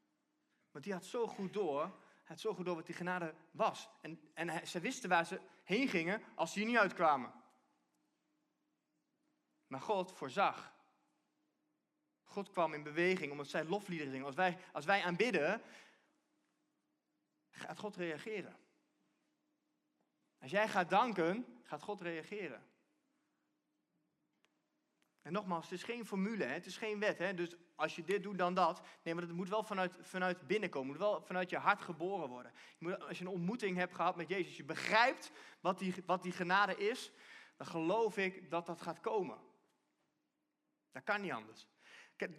Want 0.71 0.85
die 0.85 0.93
had 0.93 1.05
zo 1.05 1.27
goed 1.27 1.53
door, 1.53 1.99
had 2.25 2.41
zo 2.41 2.55
goed 2.55 2.65
door 2.65 2.75
wat 2.75 2.87
die 2.87 2.95
genade 2.95 3.35
was. 3.51 3.89
En, 4.01 4.31
en 4.35 4.67
ze 4.67 4.81
wisten 4.81 5.09
waar 5.09 5.27
ze 5.27 5.41
heen 5.65 5.89
gingen 5.89 6.23
als 6.35 6.53
ze 6.53 6.59
hier 6.59 6.69
niet 6.69 6.79
uitkwamen. 6.79 7.33
Maar 9.67 9.81
God 9.81 10.13
voorzag. 10.13 10.75
God 12.25 12.51
kwam 12.51 12.75
in 12.75 12.83
beweging 12.83 13.31
omdat 13.31 13.49
zij 13.49 13.65
lofliederen 13.65 14.13
zingen. 14.13 14.27
Als 14.27 14.35
wij, 14.35 14.59
als 14.73 14.85
wij 14.85 15.03
aanbidden, 15.03 15.63
gaat 17.57 17.79
God 17.79 17.97
reageren. 17.97 18.57
Als 20.39 20.51
jij 20.51 20.69
gaat 20.69 20.91
danken, 20.91 21.61
gaat 21.63 21.83
God 21.83 22.01
reageren. 22.01 22.67
En 25.23 25.33
nogmaals, 25.33 25.65
het 25.65 25.79
is 25.79 25.83
geen 25.83 26.07
formule, 26.07 26.45
het 26.45 26.67
is 26.67 26.77
geen 26.77 27.01
wet. 27.01 27.37
Dus 27.37 27.57
als 27.75 27.97
je 27.97 28.05
dit 28.05 28.23
doet, 28.23 28.39
dan 28.39 28.55
dat. 28.55 28.81
Nee, 29.03 29.15
maar 29.15 29.23
het 29.23 29.33
moet 29.33 29.49
wel 29.49 29.63
vanuit, 29.63 29.99
vanuit 30.01 30.47
binnenkomen. 30.47 30.89
Het 30.89 30.99
moet 30.99 31.09
wel 31.09 31.23
vanuit 31.23 31.51
je 31.51 31.57
hart 31.57 31.81
geboren 31.81 32.29
worden. 32.29 32.53
Als 33.09 33.19
je 33.19 33.25
een 33.25 33.31
ontmoeting 33.31 33.77
hebt 33.77 33.95
gehad 33.95 34.17
met 34.17 34.29
Jezus, 34.29 34.57
je 34.57 34.65
begrijpt 34.65 35.31
wat 35.61 35.79
die, 35.79 35.95
wat 36.07 36.23
die 36.23 36.33
genade 36.33 36.77
is, 36.77 37.13
dan 37.57 37.67
geloof 37.67 38.17
ik 38.17 38.51
dat 38.51 38.67
dat 38.67 38.83
gaat 38.83 39.01
komen. 39.01 39.39
Dat 40.93 41.05
kan 41.05 41.21
niet 41.21 41.33
anders. 41.33 41.67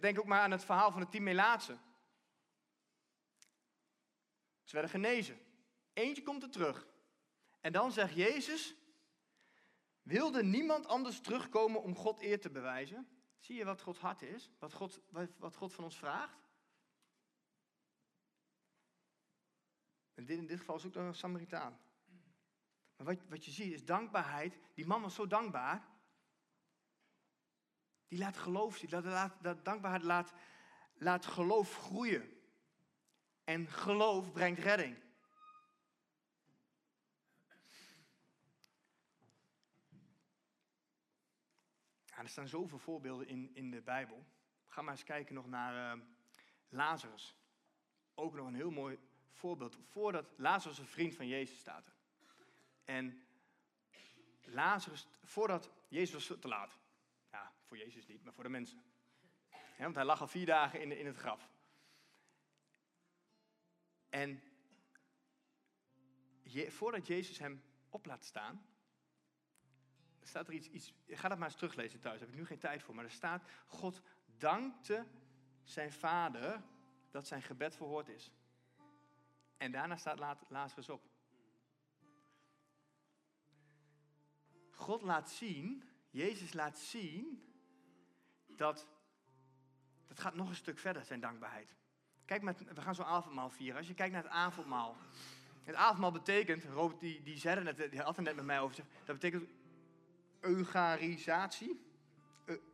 Denk 0.00 0.18
ook 0.18 0.26
maar 0.26 0.40
aan 0.40 0.50
het 0.50 0.64
verhaal 0.64 0.90
van 0.90 1.00
de 1.00 1.08
tien 1.08 1.22
Melaatsen. 1.22 1.80
Ze 4.68 4.74
werden 4.74 4.90
genezen. 4.90 5.38
Eentje 5.92 6.22
komt 6.22 6.42
er 6.42 6.50
terug. 6.50 6.86
En 7.60 7.72
dan 7.72 7.92
zegt 7.92 8.14
Jezus, 8.14 8.74
wilde 10.02 10.42
niemand 10.42 10.86
anders 10.86 11.20
terugkomen 11.20 11.82
om 11.82 11.94
God 11.94 12.22
eer 12.22 12.40
te 12.40 12.50
bewijzen? 12.50 13.08
Zie 13.38 13.56
je 13.56 13.64
wat 13.64 13.80
Gods 13.80 13.98
hart 13.98 14.22
is? 14.22 14.50
Wat 14.58 14.72
God, 14.72 15.00
wat 15.38 15.56
God 15.56 15.72
van 15.72 15.84
ons 15.84 15.96
vraagt? 15.96 16.38
En 20.14 20.24
dit, 20.24 20.38
in 20.38 20.46
dit 20.46 20.58
geval 20.58 20.76
is 20.76 20.86
ook 20.86 20.94
een 20.94 21.14
Samaritaan. 21.14 21.80
Maar 22.96 23.06
wat, 23.06 23.18
wat 23.28 23.44
je 23.44 23.50
ziet 23.50 23.72
is 23.72 23.84
dankbaarheid. 23.84 24.58
Die 24.74 24.86
man 24.86 25.02
was 25.02 25.14
zo 25.14 25.26
dankbaar. 25.26 25.88
Die 28.08 28.18
laat 28.18 28.36
geloof 28.36 28.76
zien. 28.76 28.90
Dat, 28.90 29.32
dat 29.40 29.64
dankbaarheid 29.64 30.02
laat, 30.02 30.32
laat 30.94 31.26
geloof 31.26 31.76
groeien. 31.76 32.36
En 33.48 33.66
geloof 33.66 34.32
brengt 34.32 34.60
redding. 34.60 34.96
er 42.06 42.28
staan 42.28 42.48
zoveel 42.48 42.78
voorbeelden 42.78 43.28
in, 43.28 43.50
in 43.54 43.70
de 43.70 43.80
Bijbel. 43.80 44.26
Ga 44.66 44.82
maar 44.82 44.92
eens 44.92 45.04
kijken 45.04 45.34
nog 45.34 45.46
naar 45.46 45.96
uh, 45.96 46.02
Lazarus. 46.68 47.36
Ook 48.14 48.34
nog 48.34 48.46
een 48.46 48.54
heel 48.54 48.70
mooi 48.70 48.98
voorbeeld. 49.30 49.78
Voordat 49.82 50.32
Lazarus 50.36 50.78
een 50.78 50.86
vriend 50.86 51.14
van 51.14 51.26
Jezus 51.26 51.58
staat. 51.58 51.92
En 52.84 53.26
Lazarus, 54.42 55.06
voordat 55.22 55.70
Jezus 55.88 56.28
was 56.28 56.38
te 56.40 56.48
laat. 56.48 56.78
Ja, 57.30 57.52
voor 57.62 57.76
Jezus 57.76 58.06
niet, 58.06 58.24
maar 58.24 58.32
voor 58.32 58.44
de 58.44 58.50
mensen. 58.50 58.82
want 59.78 59.94
hij 59.94 60.04
lag 60.04 60.20
al 60.20 60.28
vier 60.28 60.46
dagen 60.46 60.80
in, 60.80 60.98
in 60.98 61.06
het 61.06 61.16
graf. 61.16 61.56
En 64.18 64.42
je, 66.42 66.70
voordat 66.70 67.06
Jezus 67.06 67.38
hem 67.38 67.62
op 67.90 68.06
laat 68.06 68.24
staan, 68.24 68.66
staat 70.22 70.48
er 70.48 70.54
iets, 70.54 70.68
iets, 70.68 70.94
ga 71.06 71.28
dat 71.28 71.38
maar 71.38 71.48
eens 71.48 71.56
teruglezen 71.56 72.00
thuis, 72.00 72.18
daar 72.18 72.28
heb 72.28 72.36
ik 72.36 72.40
nu 72.40 72.46
geen 72.46 72.58
tijd 72.58 72.82
voor. 72.82 72.94
Maar 72.94 73.04
er 73.04 73.10
staat, 73.10 73.42
God 73.66 74.02
dankte 74.38 75.06
zijn 75.62 75.92
vader 75.92 76.62
dat 77.10 77.26
zijn 77.26 77.42
gebed 77.42 77.76
verhoord 77.76 78.08
is. 78.08 78.32
En 79.56 79.72
daarna 79.72 79.96
staat 79.96 80.40
Lazarus 80.48 80.88
op. 80.88 81.02
God 84.70 85.02
laat 85.02 85.30
zien, 85.30 85.84
Jezus 86.10 86.52
laat 86.52 86.78
zien, 86.78 87.52
dat, 88.46 88.88
dat 90.06 90.20
gaat 90.20 90.34
nog 90.34 90.48
een 90.48 90.54
stuk 90.54 90.78
verder, 90.78 91.04
zijn 91.04 91.20
dankbaarheid. 91.20 91.76
Kijk, 92.28 92.42
met, 92.42 92.64
we 92.74 92.80
gaan 92.80 92.94
zo'n 92.94 93.04
avondmaal 93.04 93.50
vieren. 93.50 93.76
Als 93.76 93.86
je 93.86 93.94
kijkt 93.94 94.12
naar 94.12 94.22
het 94.22 94.32
avondmaal. 94.32 94.96
Het 95.64 95.74
avondmaal 95.74 96.12
betekent, 96.12 96.64
Robert 96.64 97.00
die, 97.00 97.22
die 97.22 97.38
zei 97.38 97.64
het 97.64 97.78
net, 97.78 97.90
die 97.90 98.00
had 98.00 98.16
het 98.16 98.24
net 98.24 98.36
met 98.36 98.44
mij 98.44 98.60
over, 98.60 98.84
dat 99.04 99.18
betekent 99.18 99.48
eugarisatie. 100.40 101.86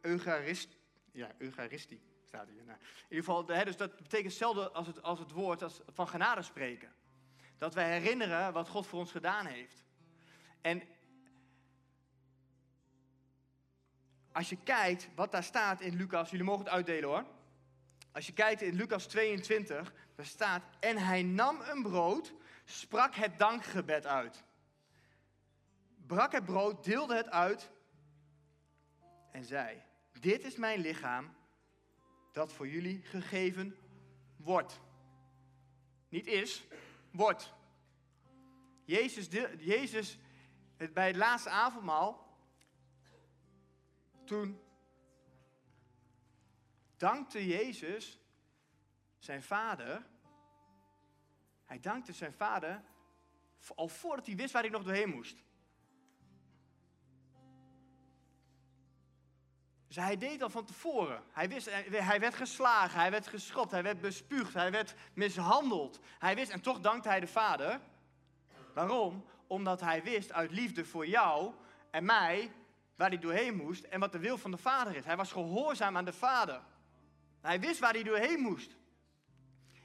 Eucharist, 0.01 0.77
ja, 1.13 1.31
eucharistie 1.39 2.01
staat 2.25 2.49
hier. 2.49 2.65
Nou, 2.65 2.79
in 2.79 3.17
ieder 3.17 3.25
geval, 3.25 3.65
dus 3.65 3.77
dat 3.77 3.97
betekent 3.97 4.29
hetzelfde 4.29 4.71
als 4.71 4.87
het, 4.87 5.03
als 5.03 5.19
het 5.19 5.31
woord 5.31 5.63
als 5.63 5.81
van 5.87 6.09
genade 6.09 6.43
spreken. 6.43 6.93
Dat 7.59 7.75
wij 7.75 7.99
herinneren 7.99 8.53
wat 8.53 8.69
God 8.69 8.87
voor 8.87 8.99
ons 8.99 9.11
gedaan 9.11 9.47
heeft. 9.47 9.85
En 10.61 10.83
als 14.33 14.49
je 14.49 14.57
kijkt 14.65 15.09
wat 15.15 15.33
daar 15.33 15.45
staat 15.45 15.81
in 15.81 15.97
Lucas, 15.97 16.31
jullie 16.31 16.47
mogen 16.47 16.65
het 16.65 16.75
uitdelen 16.75 17.09
hoor. 17.09 17.34
Als 18.15 18.27
je 18.27 18.33
kijkt 18.33 18.63
in 18.63 18.75
Lucas 18.75 19.07
22, 19.07 19.93
daar 20.15 20.27
staat, 20.27 20.63
en 20.81 20.97
hij 20.97 21.23
nam 21.23 21.61
een 21.61 21.83
brood, 21.83 22.35
sprak 22.65 23.15
het 23.15 23.39
dankgebed 23.39 24.07
uit 24.07 24.45
brak 26.07 26.33
het 26.33 26.45
brood, 26.45 26.85
deelde 26.85 27.17
het 27.17 27.31
uit 27.31 27.71
en 29.31 29.45
zei: 29.45 29.83
Dit 30.21 30.45
is 30.45 30.57
mijn 30.57 30.81
lichaam 30.81 31.35
dat 32.33 32.53
voor 32.53 32.69
jullie 32.69 33.03
gegeven 33.03 33.77
wordt. 34.37 34.81
Niet 36.09 36.27
is, 36.27 36.65
wordt. 37.11 37.53
Jezus, 38.85 39.29
Jezus 39.59 40.19
bij 40.93 41.07
het 41.07 41.17
laatste 41.17 41.49
avondmaal, 41.49 42.39
toen 44.25 44.61
dankte 46.97 47.47
Jezus 47.47 48.19
zijn 49.19 49.43
vader. 49.43 50.07
Hij 51.65 51.81
dankte 51.81 52.13
zijn 52.13 52.33
vader 52.33 52.83
al 53.75 53.89
voordat 53.89 54.27
hij 54.27 54.37
wist 54.37 54.53
waar 54.53 54.63
hij 54.63 54.71
nog 54.71 54.83
doorheen 54.83 55.09
moest. 55.09 55.43
Dus 59.87 59.97
hij 59.97 60.17
deed 60.17 60.43
al 60.43 60.51
van 60.51 60.65
tevoren. 60.65 61.23
Hij, 61.33 61.49
wist, 61.49 61.71
hij 61.91 62.21
werd 62.21 62.35
geslagen, 62.35 63.01
hij 63.01 63.11
werd 63.11 63.27
geschopt, 63.27 63.71
hij 63.71 63.83
werd 63.83 64.01
bespuugd, 64.01 64.55
hij 64.55 64.71
werd 64.71 64.95
mishandeld. 65.13 65.99
Hij 66.19 66.35
wist, 66.35 66.51
en 66.51 66.61
toch 66.61 66.81
dankte 66.81 67.09
hij 67.09 67.21
de 67.21 67.27
vader. 67.27 67.81
Waarom? 68.73 69.25
Omdat 69.47 69.81
hij 69.81 70.03
wist 70.03 70.33
uit 70.33 70.51
liefde 70.51 70.85
voor 70.85 71.07
jou 71.07 71.55
en 71.91 72.05
mij 72.05 72.53
waar 72.97 73.09
hij 73.09 73.19
doorheen 73.19 73.57
moest 73.57 73.85
en 73.85 74.01
wat 74.01 74.13
de 74.13 74.19
wil 74.19 74.39
van 74.39 74.51
de 74.51 74.57
Vader 74.57 74.97
is. 74.97 75.05
Hij 75.05 75.17
was 75.17 75.33
gehoorzaam 75.33 75.97
aan 75.97 76.05
de 76.05 76.13
Vader. 76.13 76.61
Hij 77.45 77.61
wist 77.61 77.81
waar 77.81 77.93
hij 77.93 78.03
doorheen 78.03 78.41
moest. 78.41 78.77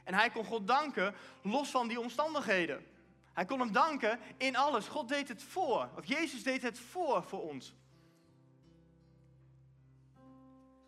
En 0.04 0.13
hij 0.13 0.30
kon 0.30 0.45
God 0.45 0.67
danken 0.67 1.15
los 1.41 1.69
van 1.69 1.88
die 1.88 2.00
omstandigheden. 2.00 2.86
Hij 3.34 3.45
kon 3.45 3.60
hem 3.60 3.72
danken 3.72 4.19
in 4.38 4.56
alles. 4.56 4.88
God 4.88 5.10
deed 5.10 5.28
het 5.28 5.43
voor. 5.43 5.89
Of 5.98 6.06
Jezus 6.06 6.43
deed 6.43 6.62
het 6.62 6.80
voor 6.80 7.24
voor 7.24 7.41
ons. 7.41 7.74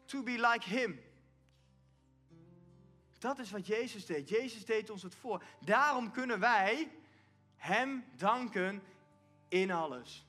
To 0.05 0.23
be 0.23 0.31
like 0.51 0.69
him. 0.69 1.01
Dat 3.19 3.39
is 3.39 3.51
wat 3.51 3.67
Jezus 3.67 4.05
deed. 4.05 4.29
Jezus 4.29 4.65
deed 4.65 4.89
ons 4.89 5.03
het 5.03 5.15
voor. 5.15 5.43
Daarom 5.60 6.12
kunnen 6.12 6.39
wij 6.39 6.91
Hem 7.55 8.05
danken 8.15 8.84
in 9.47 9.71
alles. 9.71 10.25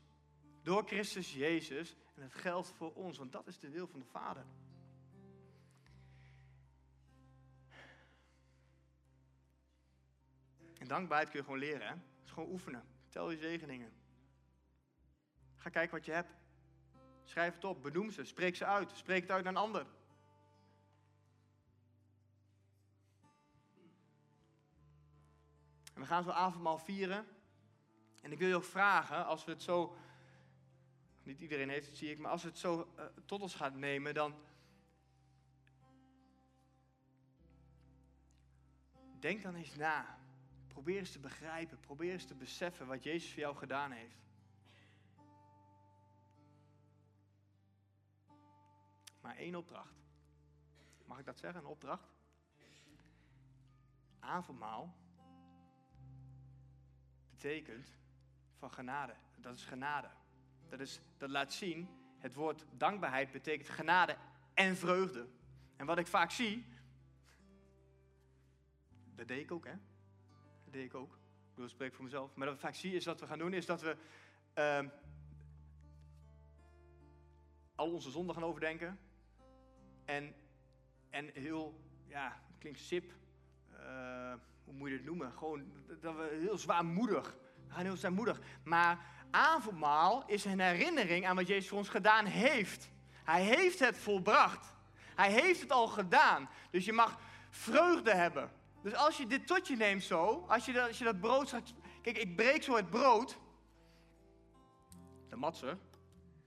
Door 0.63 0.87
Christus 0.87 1.35
Jezus. 1.35 1.97
En 2.15 2.23
het 2.23 2.35
geldt 2.35 2.69
voor 2.69 2.93
ons, 2.93 3.19
want 3.19 3.33
dat 3.33 3.47
is 3.47 3.59
de 3.59 3.71
wil 3.71 3.87
van 3.87 4.01
de 4.01 4.07
Vader. 4.07 4.45
En 10.83 10.89
dankbaarheid 10.89 11.31
kun 11.31 11.39
je 11.39 11.45
gewoon 11.45 11.61
leren. 11.61 11.87
Hè? 11.87 11.95
Is 12.25 12.31
gewoon 12.31 12.51
oefenen. 12.51 12.85
Tel 13.09 13.31
je 13.31 13.37
zegeningen. 13.37 13.93
Ga 15.57 15.71
kijken 15.71 15.97
wat 15.97 16.05
je 16.05 16.13
hebt. 16.13 16.35
Schrijf 17.25 17.55
het 17.55 17.65
op, 17.65 17.83
benoem 17.83 18.11
ze, 18.11 18.25
spreek 18.25 18.57
ze 18.57 18.65
uit. 18.65 18.91
Spreek 18.91 19.21
het 19.21 19.31
uit 19.31 19.45
naar 19.45 19.53
een 19.53 19.59
ander. 19.59 19.87
En 25.95 26.01
we 26.01 26.07
gaan 26.07 26.23
zo 26.23 26.31
avondmaal 26.31 26.79
vieren. 26.79 27.27
En 28.23 28.33
ik 28.33 28.39
wil 28.39 28.49
je 28.49 28.57
ook 28.57 28.65
vragen, 28.65 29.27
als 29.27 29.45
we 29.45 29.51
het 29.51 29.63
zo, 29.63 29.97
niet 31.23 31.41
iedereen 31.41 31.69
heeft 31.69 31.87
het 31.87 31.97
zie 31.97 32.11
ik, 32.11 32.19
maar 32.19 32.31
als 32.31 32.43
we 32.43 32.49
het 32.49 32.59
zo 32.59 32.93
uh, 32.99 33.05
tot 33.25 33.43
ons 33.43 33.55
gaat 33.55 33.75
nemen, 33.75 34.15
dan 34.15 34.35
denk 39.19 39.43
dan 39.43 39.55
eens 39.55 39.75
na. 39.75 40.21
Probeer 40.73 40.99
eens 40.99 41.13
te 41.13 41.19
begrijpen, 41.19 41.81
probeer 41.81 42.13
eens 42.13 42.25
te 42.25 42.35
beseffen 42.35 42.87
wat 42.87 43.03
Jezus 43.03 43.31
voor 43.31 43.41
jou 43.41 43.57
gedaan 43.57 43.91
heeft. 43.91 44.17
Maar 49.21 49.37
één 49.37 49.55
opdracht. 49.55 49.95
Mag 51.05 51.19
ik 51.19 51.25
dat 51.25 51.39
zeggen, 51.39 51.61
een 51.61 51.67
opdracht? 51.67 52.09
Avondmaal 54.19 54.95
betekent 57.31 57.97
van 58.59 58.71
genade. 58.71 59.15
Dat 59.37 59.55
is 59.55 59.65
genade. 59.65 60.11
Dat, 60.69 60.81
is, 60.81 61.01
dat 61.17 61.31
laat 61.31 61.53
zien, 61.53 61.89
het 62.19 62.35
woord 62.35 62.65
dankbaarheid 62.71 63.31
betekent 63.31 63.69
genade 63.69 64.17
en 64.55 64.77
vreugde. 64.77 65.29
En 65.77 65.87
wat 65.87 65.99
ik 65.99 66.07
vaak 66.07 66.31
zie, 66.31 66.67
dat 69.15 69.29
deed 69.29 69.41
ik 69.41 69.51
ook, 69.51 69.67
hè? 69.67 69.75
Dat 70.73 70.81
ik 70.81 70.95
ook. 70.95 71.19
Ik 71.57 71.69
spreek 71.69 71.95
voor 71.95 72.05
mezelf. 72.05 72.35
Maar 72.35 72.47
wat 72.47 72.55
ik 72.55 72.61
vaak 72.61 72.75
zie 72.75 72.95
is 72.95 73.05
wat 73.05 73.21
we 73.21 73.27
gaan 73.27 73.39
doen, 73.39 73.53
is 73.53 73.67
dat 73.67 73.81
we 73.81 73.97
uh, 74.55 74.91
al 77.75 77.93
onze 77.93 78.11
zonden 78.11 78.35
gaan 78.35 78.45
overdenken. 78.45 78.99
En, 80.05 80.35
en 81.11 81.31
heel, 81.33 81.81
ja, 82.07 82.43
klinkt 82.59 82.79
sip. 82.79 83.13
Uh, 83.73 84.35
hoe 84.65 84.75
moet 84.75 84.89
je 84.89 84.95
het 84.95 85.05
noemen? 85.05 85.33
Gewoon 85.33 85.73
dat 86.01 86.17
we 86.17 86.39
heel 86.41 86.59
zwaarmoedig. 86.59 87.37
We 87.67 87.75
gaan 87.75 87.85
heel 87.85 87.97
zwaarmoedig. 87.97 88.41
Maar 88.65 89.07
avondmaal 89.31 90.27
is 90.27 90.45
een 90.45 90.61
herinnering 90.61 91.27
aan 91.27 91.37
wat 91.37 91.47
Jezus 91.47 91.69
voor 91.69 91.79
ons 91.79 91.89
gedaan 91.89 92.25
heeft. 92.25 92.91
Hij 93.25 93.43
heeft 93.43 93.79
het 93.79 93.99
volbracht. 93.99 94.75
Hij 95.15 95.33
heeft 95.33 95.61
het 95.61 95.73
al 95.73 95.87
gedaan. 95.87 96.49
Dus 96.71 96.85
je 96.85 96.93
mag 96.93 97.19
vreugde 97.51 98.15
hebben. 98.15 98.51
Dus 98.83 98.95
als 98.95 99.17
je 99.17 99.27
dit 99.27 99.47
tot 99.47 99.69
je 99.69 99.77
neemt 99.77 100.03
zo, 100.03 100.45
als 100.49 100.65
je 100.65 100.73
dat, 100.73 100.89
als 100.89 100.99
je 100.99 101.05
dat 101.05 101.21
brood 101.21 101.47
straks... 101.47 101.75
Kijk, 102.03 102.19
ik 102.19 102.37
breek 102.37 102.63
zo 102.63 102.77
het 102.77 102.91
brood. 102.91 103.39
De 105.29 105.37
matser, 105.37 105.79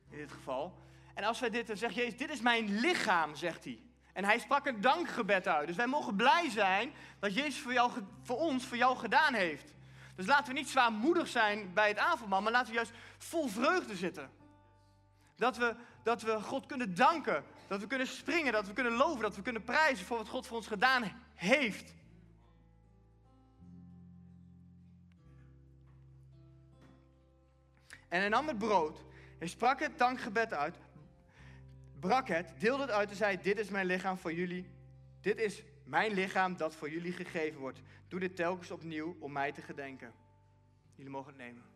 in 0.10 0.17
dit 0.17 0.32
geval. 0.32 0.84
En 1.13 1.24
als 1.24 1.39
wij 1.39 1.50
dit, 1.50 1.67
dan 1.67 1.78
zegt 1.78 1.95
Jezus, 1.95 2.17
dit 2.17 2.30
is 2.30 2.41
mijn 2.41 2.80
lichaam, 2.80 3.36
zegt 3.36 3.63
hij. 3.63 3.80
En 4.13 4.24
hij 4.24 4.39
sprak 4.39 4.65
een 4.65 4.82
dankgebed 4.82 5.48
uit. 5.48 5.67
Dus 5.67 5.76
wij 5.76 5.88
mogen 5.88 6.15
blij 6.15 6.50
zijn 6.50 6.93
dat 7.19 7.34
Jezus 7.34 7.60
voor, 7.60 7.74
jou, 7.74 7.91
voor 8.21 8.38
ons, 8.38 8.65
voor 8.65 8.78
jou 8.78 8.98
gedaan 8.98 9.34
heeft. 9.34 9.74
Dus 10.15 10.26
laten 10.26 10.54
we 10.54 10.60
niet 10.60 10.69
zwaarmoedig 10.69 11.28
zijn 11.28 11.74
bij 11.74 11.88
het 11.88 11.98
avondmaal, 11.98 12.41
maar 12.41 12.52
laten 12.52 12.67
we 12.67 12.76
juist 12.76 12.93
vol 13.17 13.48
vreugde 13.48 13.95
zitten. 13.95 14.30
Dat 15.36 15.58
we, 15.58 15.76
dat 16.04 16.21
we 16.21 16.41
God 16.41 16.65
kunnen 16.65 16.95
danken, 16.95 17.43
dat 17.67 17.80
we 17.80 17.88
kunnen 17.88 18.08
springen, 18.08 18.54
dat 18.54 18.67
we 18.67 18.74
kunnen 18.74 18.93
loven, 18.93 19.21
dat 19.21 19.36
we 19.36 19.41
kunnen 19.41 19.63
prijzen 19.63 20.06
voor 20.06 20.17
wat 20.17 20.30
God 20.30 20.48
voor 20.48 20.58
ons 20.58 20.67
gedaan 20.67 21.21
heeft. 21.36 21.93
En 28.15 28.21
hij 28.21 28.30
nam 28.30 28.47
het 28.47 28.58
brood, 28.58 29.04
hij 29.38 29.47
sprak 29.47 29.80
het 29.80 29.97
dankgebed 29.97 30.54
uit, 30.54 30.75
brak 31.99 32.28
het, 32.28 32.54
deelde 32.58 32.84
het 32.84 32.91
uit 32.91 33.10
en 33.10 33.15
zei: 33.15 33.38
Dit 33.41 33.60
is 33.60 33.69
mijn 33.69 33.86
lichaam 33.86 34.17
voor 34.17 34.34
jullie. 34.34 34.69
Dit 35.21 35.39
is 35.39 35.63
mijn 35.84 36.13
lichaam 36.13 36.58
dat 36.58 36.75
voor 36.75 36.89
jullie 36.89 37.12
gegeven 37.12 37.60
wordt. 37.60 37.82
Doe 38.08 38.19
dit 38.19 38.36
telkens 38.36 38.71
opnieuw 38.71 39.15
om 39.19 39.32
mij 39.32 39.51
te 39.51 39.62
gedenken. 39.62 40.13
Jullie 40.95 41.12
mogen 41.12 41.28
het 41.28 41.38
nemen. 41.38 41.74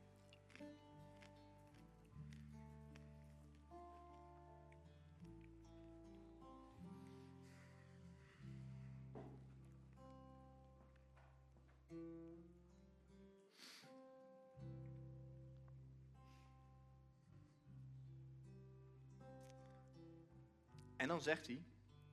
En 20.99 21.07
dan 21.07 21.21
zegt 21.21 21.47
hij: 21.47 21.63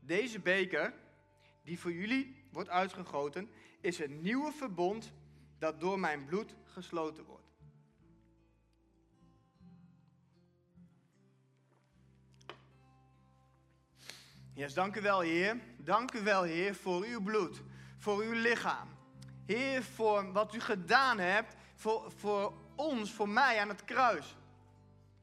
Deze 0.01 0.41
beker, 0.41 0.95
die 1.63 1.79
voor 1.79 1.93
jullie 1.93 2.45
wordt 2.53 2.69
uitgegoten, 2.69 3.51
is 3.81 3.99
een 3.99 4.23
nieuwe 4.23 4.53
verbond 4.53 5.13
dat 5.59 5.81
door 5.81 5.99
mijn 5.99 6.25
bloed 6.25 6.55
gesloten 6.65 7.25
wordt. 7.25 7.45
Yes, 14.53 14.75
dank 14.75 14.97
u 14.97 15.01
wel, 15.01 15.21
Heer. 15.21 15.61
Dank 15.79 16.13
u 16.13 16.23
wel, 16.23 16.43
Heer, 16.43 16.75
voor 16.75 17.05
uw 17.05 17.23
bloed, 17.23 17.63
voor 17.99 18.23
uw 18.23 18.33
lichaam. 18.33 18.89
Heer, 19.47 19.83
voor 19.83 20.33
wat 20.33 20.55
u 20.55 20.61
gedaan 20.61 21.19
hebt 21.19 21.57
voor, 21.77 22.13
voor 22.17 22.53
ons, 22.75 23.13
voor 23.13 23.29
mij 23.29 23.61
aan 23.61 23.69
het 23.69 23.85
kruis. 23.85 24.37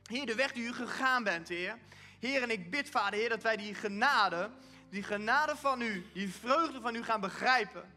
Heer, 0.04 0.26
de 0.26 0.36
weg 0.36 0.52
die 0.52 0.63
u 0.63 0.73
gegaan 0.73 1.23
bent, 1.23 1.47
Heer. 1.47 1.78
Heer, 2.24 2.42
en 2.42 2.52
ik 2.52 2.72
bid, 2.72 2.90
Vader, 2.90 3.20
Heer, 3.20 3.30
dat 3.30 3.42
wij 3.42 3.58
die 3.58 3.76
genade, 3.76 4.50
die 4.90 5.04
genade 5.04 5.56
van 5.56 5.82
u, 5.82 6.06
die 6.14 6.30
vreugde 6.30 6.82
van 6.82 6.96
u 6.96 7.04
gaan 7.04 7.22
begrijpen. 7.22 7.92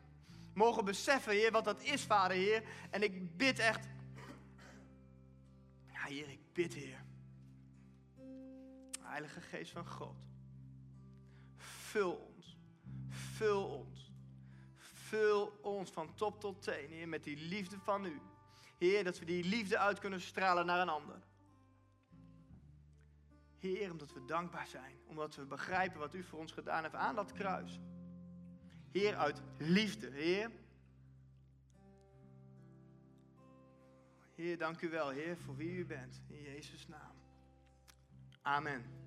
Mogen 0.54 0.84
beseffen, 0.84 1.32
Heer, 1.32 1.50
wat 1.52 1.64
dat 1.64 1.82
is, 1.82 2.02
Vader, 2.02 2.36
Heer. 2.36 2.62
En 2.90 3.02
ik 3.02 3.36
bid 3.36 3.58
echt. 3.58 3.86
Ja, 5.92 6.04
Heer, 6.04 6.28
ik 6.28 6.52
bid, 6.52 6.74
Heer. 6.74 7.04
Heilige 9.00 9.40
Geest 9.40 9.72
van 9.72 9.86
God. 9.86 10.16
Vul 11.56 12.32
ons. 12.34 12.56
Vul 13.08 13.64
ons. 13.64 14.12
Vul 14.78 15.58
ons 15.62 15.90
van 15.90 16.14
top 16.14 16.40
tot 16.40 16.62
teen, 16.62 16.90
Heer, 16.90 17.08
met 17.08 17.24
die 17.24 17.36
liefde 17.36 17.78
van 17.78 18.04
u. 18.04 18.20
Heer, 18.78 19.04
dat 19.04 19.18
we 19.18 19.24
die 19.24 19.44
liefde 19.44 19.78
uit 19.78 19.98
kunnen 19.98 20.20
stralen 20.20 20.66
naar 20.66 20.80
een 20.80 20.88
ander. 20.88 21.18
Heer, 23.66 23.90
omdat 23.90 24.12
we 24.12 24.24
dankbaar 24.24 24.66
zijn. 24.66 24.98
Omdat 25.06 25.34
we 25.34 25.44
begrijpen 25.44 25.98
wat 25.98 26.14
u 26.14 26.22
voor 26.22 26.38
ons 26.38 26.52
gedaan 26.52 26.82
heeft 26.82 26.94
aan 26.94 27.14
dat 27.14 27.32
kruis. 27.32 27.80
Heer, 28.90 29.16
uit 29.16 29.42
liefde. 29.58 30.10
Heer. 30.10 30.50
Heer, 34.34 34.58
dank 34.58 34.80
u 34.80 34.88
wel, 34.88 35.08
Heer, 35.08 35.36
voor 35.36 35.56
wie 35.56 35.72
u 35.72 35.86
bent. 35.86 36.22
In 36.28 36.42
Jezus' 36.42 36.88
naam. 36.88 37.14
Amen. 38.42 39.05